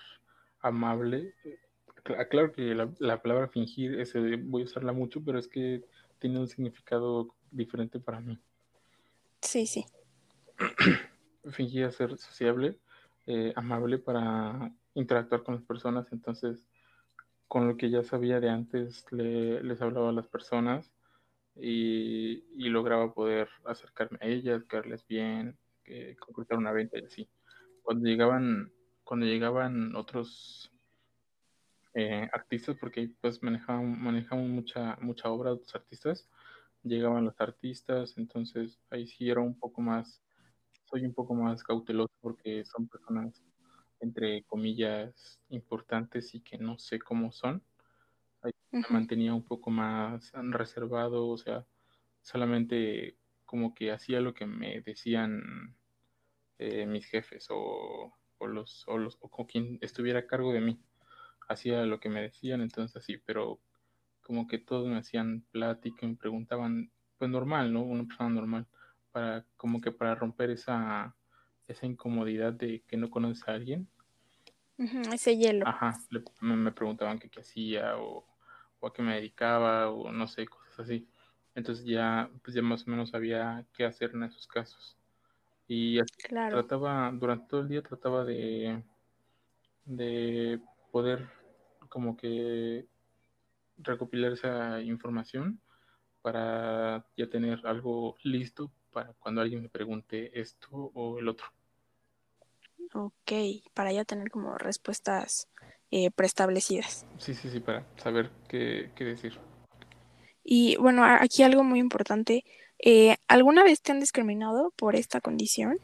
amable. 0.61 1.35
Claro 2.31 2.53
que 2.53 2.75
la, 2.75 2.91
la 2.99 3.21
palabra 3.21 3.49
fingir 3.49 4.01
ese, 4.01 4.37
voy 4.37 4.63
a 4.63 4.65
usarla 4.65 4.93
mucho, 4.93 5.23
pero 5.23 5.39
es 5.39 5.49
que 5.49 5.85
tiene 6.19 6.39
un 6.39 6.49
significado 6.49 7.35
diferente 7.51 8.01
para 8.01 8.21
mí. 8.21 8.39
Sí, 9.43 9.67
sí. 9.67 9.85
Fingía 11.51 11.91
ser 11.91 12.17
sociable, 12.17 12.79
eh, 13.27 13.53
amable 13.57 13.99
para 13.99 14.73
interactuar 14.95 15.43
con 15.43 15.57
las 15.57 15.65
personas, 15.65 16.07
entonces 16.13 16.67
con 17.49 17.69
lo 17.69 17.77
que 17.77 17.91
ya 17.91 18.03
sabía 18.03 18.41
de 18.41 18.49
antes 18.49 19.05
le, 19.13 19.63
les 19.63 19.81
hablaba 19.81 20.11
a 20.11 20.13
las 20.13 20.27
personas 20.29 20.93
y, 21.57 22.69
lograba 22.69 23.15
poder 23.15 23.49
acercarme 23.65 24.19
a 24.21 24.27
ellas, 24.27 24.65
caerles 24.65 25.07
bien, 25.07 25.57
concretar 26.19 26.59
una 26.59 26.73
venta 26.73 26.99
y 26.99 27.05
así. 27.05 27.29
Cuando 27.83 28.07
llegaban, 28.09 28.73
cuando 29.05 29.27
llegaban 29.27 29.95
otros 29.97 30.71
eh, 31.95 32.29
artistas, 32.33 32.77
porque 32.79 33.11
pues 33.21 33.43
manejaban, 33.43 34.03
manejaban 34.03 34.51
mucha, 34.51 34.97
mucha 35.01 35.31
obra 35.31 35.51
de 35.51 35.57
otros 35.57 35.75
artistas, 35.75 36.29
llegaban 36.83 37.25
los 37.25 37.41
artistas, 37.41 38.19
entonces 38.19 38.79
ahí 38.91 39.07
sí 39.07 39.31
era 39.31 39.41
un 39.41 39.59
poco 39.59 39.81
más, 39.81 40.23
soy 40.87 41.05
un 41.07 41.15
poco 41.15 41.35
más 41.35 41.63
cauteloso 41.63 42.13
porque 42.21 42.65
son 42.65 42.89
personas 42.89 43.43
entre 44.01 44.45
comillas 44.45 45.41
importantes 45.49 46.35
y 46.35 46.41
que 46.41 46.59
no 46.59 46.79
sé 46.79 46.99
cómo 46.99 47.33
son. 47.33 47.63
Ahí 48.43 48.53
me 48.71 48.85
mantenía 48.91 49.35
un 49.35 49.45
poco 49.45 49.71
más 49.71 50.33
reservado, 50.35 51.29
o 51.29 51.37
sea, 51.39 51.67
solamente 52.23 53.19
como 53.45 53.75
que 53.75 53.93
hacía 53.93 54.21
lo 54.21 54.35
que 54.35 54.47
me 54.47 54.81
decían 54.83 55.77
eh, 56.59 56.87
mis 56.87 57.07
jefes 57.07 57.47
o, 57.51 58.15
o, 58.39 58.47
los, 58.47 58.85
o, 58.89 58.99
los, 58.99 59.19
o 59.21 59.29
con 59.31 59.47
quien 59.47 59.79
estuviera 59.81 60.21
a 60.21 60.27
cargo 60.27 60.53
de 60.53 60.61
mí. 60.61 60.81
Hacía 61.49 61.85
lo 61.87 62.01
que 62.01 62.09
me 62.09 62.23
decían, 62.23 62.61
entonces 62.61 63.05
sí, 63.05 63.19
pero 63.19 63.61
como 64.23 64.47
que 64.49 64.59
todos 64.59 64.89
me 64.89 64.99
hacían 64.99 65.43
plática, 65.53 66.07
me 66.07 66.17
preguntaban, 66.17 66.91
pues 67.19 67.31
normal, 67.31 67.73
¿no? 67.73 67.83
Una 67.83 68.05
persona 68.05 68.31
normal, 68.31 68.67
para 69.17 69.47
como 69.57 69.81
que 69.81 69.91
para 69.91 70.15
romper 70.15 70.51
esa, 70.51 71.17
esa 71.67 71.87
incomodidad 71.87 72.53
de 72.53 72.83
que 72.87 72.99
no 72.99 73.09
conoces 73.09 73.49
a 73.49 73.53
alguien. 73.53 73.89
ese 75.11 75.39
hielo. 75.39 75.67
Ajá, 75.67 75.99
me, 76.43 76.71
preguntaban 76.71 77.19
qué 77.19 77.31
hacía 77.41 77.97
o, 77.97 78.27
a 78.83 78.93
qué 78.93 79.01
me 79.01 79.15
dedicaba 79.15 79.89
o 79.89 80.13
no 80.13 80.29
sé, 80.29 80.47
cosas 80.47 80.81
así. 80.81 81.09
Entonces 81.55 81.87
ya, 81.87 82.29
pues 82.45 82.55
ya 82.55 82.61
más 82.61 82.87
o 82.87 82.91
menos 82.91 83.09
sabía 83.09 83.65
qué 83.73 83.87
hacer 83.87 84.11
en 84.13 84.25
esos 84.25 84.47
casos. 84.47 84.99
Y 85.67 85.99
así 85.99 86.13
trataba, 86.29 87.11
durante 87.11 87.49
todo 87.49 87.63
el 87.63 87.69
día 87.69 87.83
trataba 87.83 88.23
de, 88.23 88.83
de 89.87 90.61
poder 90.93 91.27
como 91.89 92.19
que 92.19 92.87
recopilar 93.79 94.33
esa 94.33 94.83
información 94.83 95.59
para 96.21 97.07
ya 97.17 97.31
tener 97.31 97.67
algo 97.67 98.19
listo 98.23 98.71
para 98.97 99.13
cuando 99.19 99.43
alguien 99.43 99.61
me 99.61 99.69
pregunte 99.69 100.41
esto 100.41 100.71
o 100.73 101.19
el 101.19 101.29
otro. 101.29 101.49
Ok, 102.95 103.63
para 103.75 103.93
ya 103.93 104.07
tener 104.07 104.31
como 104.31 104.57
respuestas 104.57 105.49
eh, 105.91 106.11
preestablecidas. 106.11 107.05
Sí, 107.19 107.35
sí, 107.35 107.51
sí, 107.51 107.61
para 107.61 107.85
saber 107.99 108.31
qué, 108.49 108.91
qué, 108.97 109.05
decir. 109.05 109.39
Y 110.43 110.77
bueno, 110.77 111.05
aquí 111.05 111.43
algo 111.43 111.63
muy 111.63 111.79
importante. 111.79 112.43
Eh, 112.79 113.19
¿Alguna 113.29 113.65
vez 113.65 113.83
te 113.83 113.93
han 113.93 114.01
discriminado 114.01 114.73
por 114.77 114.97
esta 114.97 115.21
condición? 115.21 115.79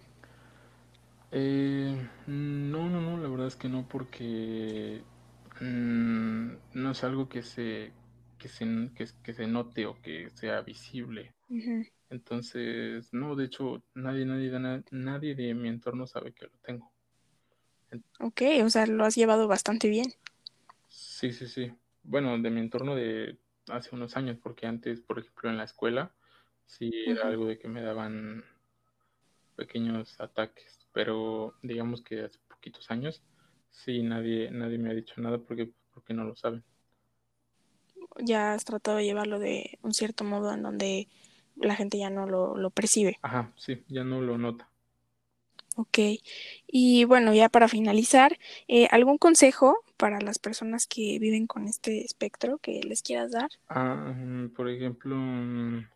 Eh, 1.33 1.95
no, 2.27 2.89
no, 2.89 3.03
no, 3.03 3.19
la 3.19 3.29
verdad 3.29 3.49
es 3.49 3.57
que 3.57 3.69
no, 3.69 3.87
porque 3.87 5.03
Mm, 5.63 6.57
no 6.75 6.91
es 6.91 7.05
algo 7.05 7.29
que 7.29 7.43
se, 7.43 7.93
que 8.43 8.49
se, 8.49 8.67
que, 9.23 9.35
se 9.35 9.47
note 9.47 9.87
o 9.87 9.95
que 10.03 10.29
sea 10.31 10.61
visible. 10.63 11.35
Entonces, 12.11 13.13
no, 13.13 13.37
de 13.37 13.45
hecho, 13.45 13.83
nadie, 13.95 14.27
nadie, 14.27 14.83
nadie 14.91 15.35
de 15.35 15.55
mi 15.55 15.69
entorno 15.69 16.07
sabe 16.07 16.33
que 16.33 16.47
lo 16.47 16.59
tengo. 16.59 16.93
Ok, 18.21 18.43
o 18.65 18.69
sea, 18.69 18.87
lo 18.87 19.05
has 19.05 19.15
llevado 19.15 19.47
bastante 19.47 19.89
bien. 19.89 20.13
Sí, 20.89 21.33
sí, 21.33 21.47
sí. 21.47 21.73
Bueno, 22.03 22.37
de 22.37 22.51
mi 22.51 22.61
entorno 22.61 22.97
de 22.97 23.39
hace 23.69 23.95
unos 23.95 24.17
años, 24.17 24.39
porque 24.43 24.67
antes, 24.67 25.01
por 25.01 25.21
ejemplo, 25.21 25.49
en 25.49 25.57
la 25.57 25.65
escuela, 25.65 26.13
sí 26.67 26.91
era 27.07 27.29
algo 27.29 27.47
de 27.47 27.59
que 27.59 27.69
me 27.69 27.81
daban 27.81 28.45
pequeños 29.55 30.21
ataques, 30.21 30.89
pero 30.93 31.55
digamos 31.63 32.03
que 32.03 32.23
hace 32.23 32.41
poquitos 32.49 32.91
años 32.91 33.23
Sí, 33.73 34.03
nadie, 34.03 34.51
nadie 34.51 34.79
me 34.79 34.91
ha 34.91 34.95
dicho 34.95 35.21
nada 35.21 35.39
porque, 35.39 35.73
porque 35.93 36.15
no 36.15 36.25
lo 36.25 36.37
saben. 36.37 36.63
Ya 38.19 38.55
has 38.55 38.65
tratado 38.65 38.99
de 38.99 39.05
llevarlo 39.05 39.39
de 39.39 39.79
un 39.83 39.93
cierto 39.93 40.25
modo 40.25 40.53
en 40.53 40.63
donde 40.63 41.09
la 41.57 41.75
gente 41.75 41.99
ya 41.99 42.11
no 42.11 42.27
lo, 42.27 42.71
percibe. 42.71 43.19
Ajá, 43.23 43.53
sí, 43.57 43.83
ya 43.89 44.05
no 44.05 44.21
lo 44.21 44.39
nota. 44.39 44.69
Ok, 45.77 45.99
y 46.67 47.05
bueno, 47.05 47.33
ya 47.33 47.49
para 47.49 47.67
finalizar, 47.67 48.39
eh, 48.69 48.89
¿algún 48.91 49.17
consejo 49.17 49.79
para 49.97 50.21
las 50.21 50.39
personas 50.39 50.87
que 50.87 51.19
viven 51.19 51.47
con 51.47 51.67
este 51.67 52.05
espectro 52.05 52.59
que 52.59 52.83
les 52.83 53.03
quieras 53.03 53.31
dar? 53.31 53.49
Ah, 53.69 54.13
mm, 54.15 54.51
por 54.51 54.69
ejemplo, 54.69 55.17
mm, 55.17 55.87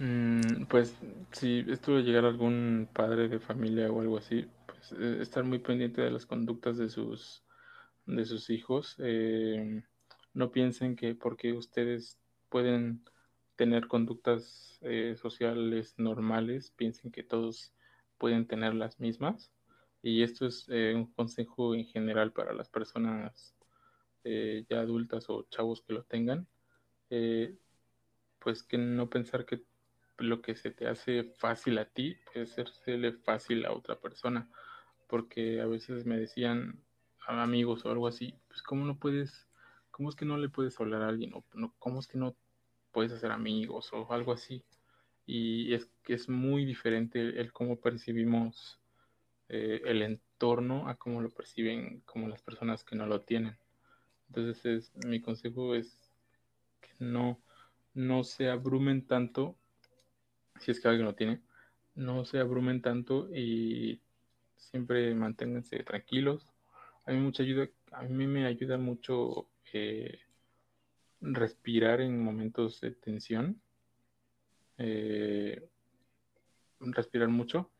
Mm, 0.00 0.66
pues 0.68 0.94
si 1.32 1.64
esto 1.68 1.96
de 1.96 2.02
llegar 2.02 2.24
algún 2.24 2.88
padre 2.92 3.28
de 3.28 3.40
familia 3.40 3.90
o 3.90 4.00
algo 4.00 4.18
así, 4.18 4.46
pues 4.66 4.92
eh, 4.92 5.18
estar 5.20 5.42
muy 5.44 5.58
pendiente 5.58 6.02
de 6.02 6.10
las 6.10 6.24
conductas 6.24 6.78
de 6.78 6.88
sus, 6.88 7.42
de 8.08 8.24
sus 8.24 8.50
hijos. 8.50 8.96
Eh, 8.98 9.82
no 10.34 10.50
piensen 10.50 10.96
que 10.96 11.14
porque 11.14 11.52
ustedes 11.52 12.18
pueden 12.48 13.04
tener 13.56 13.86
conductas 13.88 14.78
eh, 14.82 15.16
sociales 15.16 15.94
normales, 15.98 16.72
piensen 16.76 17.10
que 17.12 17.22
todos 17.22 17.74
pueden 18.18 18.46
tener 18.46 18.74
las 18.74 18.98
mismas. 19.00 19.52
Y 20.02 20.22
esto 20.22 20.46
es 20.46 20.68
un 20.68 21.12
consejo 21.12 21.74
en 21.74 21.84
general 21.84 22.32
para 22.32 22.52
las 22.52 22.68
personas 22.68 23.54
ya 24.24 24.80
adultas 24.80 25.28
o 25.28 25.46
chavos 25.50 25.82
que 25.82 25.92
lo 25.92 26.04
tengan. 26.04 26.46
pues 28.38 28.62
que 28.62 28.78
no 28.78 29.10
pensar 29.10 29.44
que 29.44 29.64
lo 30.18 30.40
que 30.40 30.56
se 30.56 30.70
te 30.70 30.86
hace 30.86 31.24
fácil 31.24 31.78
a 31.78 31.86
ti 31.86 32.16
puede 32.32 32.46
serle 32.46 33.12
fácil 33.12 33.64
a 33.66 33.72
otra 33.72 34.00
persona. 34.00 34.48
Porque 35.08 35.60
a 35.60 35.66
veces 35.66 36.04
me 36.06 36.18
decían 36.18 36.84
amigos 37.36 37.84
o 37.84 37.90
algo 37.90 38.06
así, 38.06 38.34
pues 38.48 38.62
cómo 38.62 38.84
no 38.84 38.98
puedes, 38.98 39.46
cómo 39.90 40.08
es 40.08 40.16
que 40.16 40.24
no 40.24 40.38
le 40.38 40.48
puedes 40.48 40.78
hablar 40.80 41.02
a 41.02 41.08
alguien, 41.08 41.32
o 41.34 41.44
no, 41.54 41.74
cómo 41.78 42.00
es 42.00 42.06
que 42.06 42.18
no 42.18 42.34
puedes 42.92 43.12
hacer 43.12 43.30
amigos 43.30 43.92
o 43.92 44.12
algo 44.12 44.32
así. 44.32 44.64
Y 45.26 45.74
es 45.74 45.90
que 46.02 46.14
es 46.14 46.28
muy 46.28 46.64
diferente 46.64 47.20
el, 47.20 47.52
cómo 47.52 47.76
percibimos 47.80 48.80
eh, 49.48 49.82
el 49.84 50.02
entorno 50.02 50.88
a 50.88 50.96
cómo 50.96 51.20
lo 51.20 51.30
perciben 51.30 52.00
como 52.06 52.28
las 52.28 52.42
personas 52.42 52.84
que 52.84 52.96
no 52.96 53.06
lo 53.06 53.20
tienen. 53.20 53.58
Entonces 54.28 54.64
es, 54.64 55.06
mi 55.06 55.20
consejo 55.20 55.74
es 55.74 56.10
que 56.80 56.90
no, 56.98 57.40
no 57.94 58.24
se 58.24 58.48
abrumen 58.48 59.06
tanto 59.06 59.56
si 60.60 60.70
es 60.70 60.80
que 60.80 60.88
alguien 60.88 61.06
lo 61.06 61.14
tiene, 61.14 61.40
no 61.94 62.24
se 62.24 62.38
abrumen 62.38 62.82
tanto 62.82 63.28
y 63.34 64.00
siempre 64.56 65.14
manténganse 65.14 65.82
tranquilos. 65.84 66.46
A 67.08 67.12
mí, 67.12 67.20
mucha 67.20 67.42
ayuda, 67.42 67.68
a 67.92 68.02
mí 68.02 68.26
me 68.26 68.46
ayuda 68.46 68.76
mucho 68.76 69.48
eh, 69.72 70.20
respirar 71.20 72.00
en 72.00 72.22
momentos 72.22 72.80
de 72.80 72.92
tensión, 72.92 73.60
eh, 74.76 75.68
respirar 76.80 77.28
mucho 77.28 77.70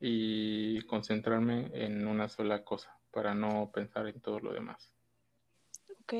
y 0.00 0.80
concentrarme 0.82 1.70
en 1.74 2.06
una 2.06 2.28
sola 2.28 2.64
cosa 2.64 2.96
para 3.10 3.34
no 3.34 3.70
pensar 3.72 4.08
en 4.08 4.20
todo 4.20 4.40
lo 4.40 4.52
demás. 4.52 4.90
Ok, 6.00 6.14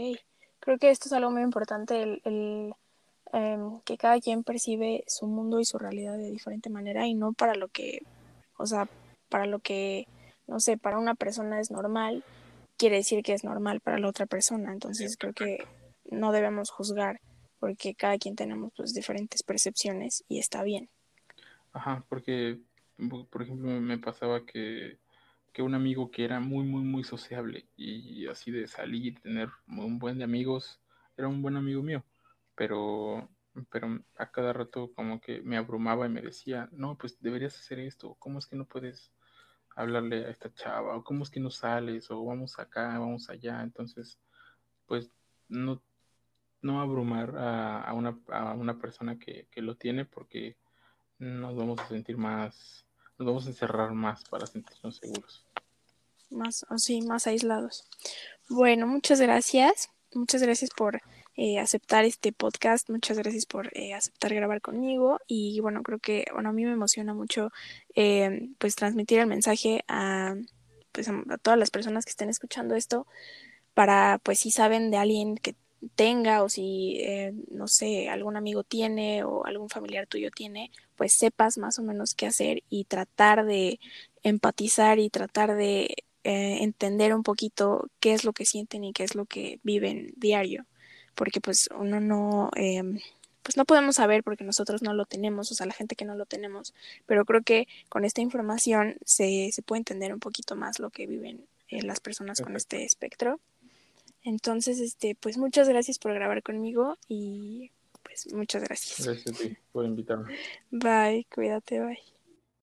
creo 0.60 0.78
que 0.78 0.90
esto 0.90 1.08
es 1.08 1.12
algo 1.14 1.30
muy 1.30 1.42
importante, 1.42 2.02
el 2.02 2.74
Em, 3.32 3.80
que 3.80 3.96
cada 3.96 4.20
quien 4.20 4.44
percibe 4.44 5.04
su 5.06 5.26
mundo 5.26 5.58
y 5.58 5.64
su 5.64 5.78
realidad 5.78 6.18
de 6.18 6.30
diferente 6.30 6.68
manera 6.68 7.06
y 7.06 7.14
no 7.14 7.32
para 7.32 7.54
lo 7.54 7.68
que, 7.68 8.02
o 8.58 8.66
sea, 8.66 8.88
para 9.30 9.46
lo 9.46 9.58
que, 9.58 10.06
no 10.46 10.60
sé, 10.60 10.76
para 10.76 10.98
una 10.98 11.14
persona 11.14 11.58
es 11.58 11.70
normal, 11.70 12.22
quiere 12.82 12.96
decir 12.96 13.22
que 13.22 13.32
es 13.32 13.44
normal 13.44 13.80
para 13.80 14.00
la 14.00 14.08
otra 14.08 14.26
persona. 14.26 14.72
Entonces 14.72 15.16
creo 15.16 15.32
que 15.32 15.64
no 16.10 16.32
debemos 16.32 16.70
juzgar 16.70 17.20
porque 17.60 17.94
cada 17.94 18.18
quien 18.18 18.34
tenemos 18.34 18.72
pues 18.76 18.92
diferentes 18.92 19.44
percepciones 19.44 20.24
y 20.26 20.40
está 20.40 20.64
bien. 20.64 20.90
Ajá, 21.72 22.04
porque, 22.08 22.58
por 23.30 23.40
ejemplo, 23.40 23.70
me 23.80 23.98
pasaba 23.98 24.44
que 24.44 24.98
que 25.52 25.62
un 25.62 25.74
amigo 25.74 26.10
que 26.10 26.24
era 26.24 26.40
muy, 26.40 26.64
muy, 26.64 26.82
muy 26.82 27.04
sociable 27.04 27.66
y 27.76 28.26
así 28.26 28.50
de 28.50 28.66
salir, 28.66 29.20
tener 29.20 29.50
un 29.68 29.98
buen 29.98 30.16
de 30.16 30.24
amigos, 30.24 30.80
era 31.14 31.28
un 31.28 31.42
buen 31.42 31.56
amigo 31.56 31.82
mío, 31.82 32.02
pero, 32.54 33.28
pero 33.70 34.02
a 34.16 34.30
cada 34.30 34.54
rato 34.54 34.92
como 34.94 35.20
que 35.20 35.42
me 35.42 35.58
abrumaba 35.58 36.06
y 36.06 36.08
me 36.08 36.22
decía, 36.22 36.70
no, 36.72 36.96
pues 36.96 37.20
deberías 37.20 37.54
hacer 37.58 37.80
esto, 37.80 38.16
¿cómo 38.18 38.38
es 38.38 38.46
que 38.46 38.56
no 38.56 38.64
puedes 38.64 39.12
hablarle 39.76 40.26
a 40.26 40.30
esta 40.30 40.52
chava? 40.54 40.96
¿O 40.96 41.04
cómo 41.04 41.24
es 41.24 41.30
que 41.30 41.40
no 41.40 41.50
sales? 41.50 42.10
¿O 42.10 42.24
vamos 42.24 42.58
acá, 42.58 42.98
vamos 42.98 43.28
allá? 43.30 43.62
Entonces, 43.62 44.18
pues 44.86 45.10
no, 45.48 45.82
no 46.60 46.80
abrumar 46.80 47.36
a, 47.36 47.82
a, 47.82 47.92
una, 47.94 48.18
a 48.28 48.54
una 48.54 48.78
persona 48.78 49.18
que, 49.18 49.48
que 49.50 49.62
lo 49.62 49.76
tiene 49.76 50.04
porque 50.04 50.56
nos 51.18 51.56
vamos 51.56 51.80
a 51.80 51.88
sentir 51.88 52.16
más 52.16 52.86
nos 53.18 53.26
vamos 53.26 53.46
a 53.46 53.50
encerrar 53.50 53.92
más 53.92 54.24
para 54.24 54.46
sentirnos 54.46 54.96
seguros. 54.96 55.44
Más, 56.30 56.64
sí, 56.76 57.02
más 57.02 57.26
aislados. 57.26 57.88
Bueno, 58.48 58.86
muchas 58.86 59.20
gracias. 59.20 59.90
Muchas 60.14 60.42
gracias 60.42 60.70
por 60.76 61.00
eh, 61.36 61.58
aceptar 61.58 62.04
este 62.04 62.32
podcast. 62.32 62.90
Muchas 62.90 63.18
gracias 63.18 63.46
por 63.46 63.76
eh, 63.76 63.94
aceptar 63.94 64.34
grabar 64.34 64.60
conmigo. 64.60 65.18
Y 65.26 65.60
bueno, 65.60 65.82
creo 65.82 65.98
que 65.98 66.26
bueno, 66.32 66.50
a 66.50 66.52
mí 66.52 66.64
me 66.64 66.72
emociona 66.72 67.14
mucho 67.14 67.50
eh, 67.94 68.48
pues 68.58 68.76
transmitir 68.76 69.18
el 69.18 69.26
mensaje 69.26 69.84
a, 69.88 70.34
pues, 70.92 71.08
a 71.08 71.38
todas 71.38 71.58
las 71.58 71.70
personas 71.70 72.04
que 72.04 72.10
estén 72.10 72.28
escuchando 72.28 72.74
esto 72.74 73.06
para 73.74 74.20
pues 74.22 74.40
si 74.40 74.50
saben 74.50 74.90
de 74.90 74.98
alguien 74.98 75.36
que 75.36 75.54
tenga 75.94 76.42
o 76.42 76.48
si, 76.48 76.96
eh, 77.00 77.34
no 77.50 77.68
sé, 77.68 78.08
algún 78.08 78.36
amigo 78.36 78.62
tiene 78.62 79.24
o 79.24 79.44
algún 79.46 79.68
familiar 79.68 80.06
tuyo 80.06 80.30
tiene, 80.30 80.70
pues 80.96 81.14
sepas 81.14 81.58
más 81.58 81.78
o 81.78 81.82
menos 81.82 82.14
qué 82.14 82.26
hacer 82.26 82.62
y 82.68 82.84
tratar 82.84 83.44
de 83.44 83.80
empatizar 84.22 84.98
y 84.98 85.10
tratar 85.10 85.56
de 85.56 85.94
eh, 86.24 86.58
entender 86.62 87.14
un 87.14 87.22
poquito 87.22 87.88
qué 88.00 88.12
es 88.14 88.24
lo 88.24 88.32
que 88.32 88.46
sienten 88.46 88.84
y 88.84 88.92
qué 88.92 89.04
es 89.04 89.14
lo 89.14 89.26
que 89.26 89.58
viven 89.64 90.12
diario, 90.16 90.66
porque 91.14 91.40
pues 91.40 91.68
uno 91.78 92.00
no, 92.00 92.50
eh, 92.56 92.82
pues 93.42 93.56
no 93.56 93.64
podemos 93.64 93.96
saber 93.96 94.22
porque 94.22 94.44
nosotros 94.44 94.82
no 94.82 94.94
lo 94.94 95.04
tenemos, 95.04 95.50
o 95.50 95.54
sea, 95.54 95.66
la 95.66 95.74
gente 95.74 95.96
que 95.96 96.04
no 96.04 96.14
lo 96.14 96.26
tenemos, 96.26 96.74
pero 97.06 97.24
creo 97.24 97.42
que 97.42 97.66
con 97.88 98.04
esta 98.04 98.20
información 98.20 98.96
se, 99.04 99.50
se 99.52 99.62
puede 99.62 99.80
entender 99.80 100.12
un 100.12 100.20
poquito 100.20 100.56
más 100.56 100.78
lo 100.78 100.90
que 100.90 101.06
viven 101.06 101.46
las 101.80 102.00
personas 102.00 102.40
con 102.40 102.54
este 102.54 102.84
espectro. 102.84 103.40
Entonces, 104.24 104.78
este, 104.78 105.14
pues 105.14 105.38
muchas 105.38 105.68
gracias 105.68 105.98
por 105.98 106.12
grabar 106.14 106.42
conmigo 106.42 106.98
y 107.08 107.70
pues 108.02 108.32
muchas 108.32 108.62
gracias. 108.62 109.06
Gracias 109.06 109.34
a 109.34 109.42
ti 109.42 109.56
por 109.72 109.84
invitarme. 109.84 110.36
Bye, 110.70 111.26
cuídate, 111.32 111.80
bye. 111.80 112.11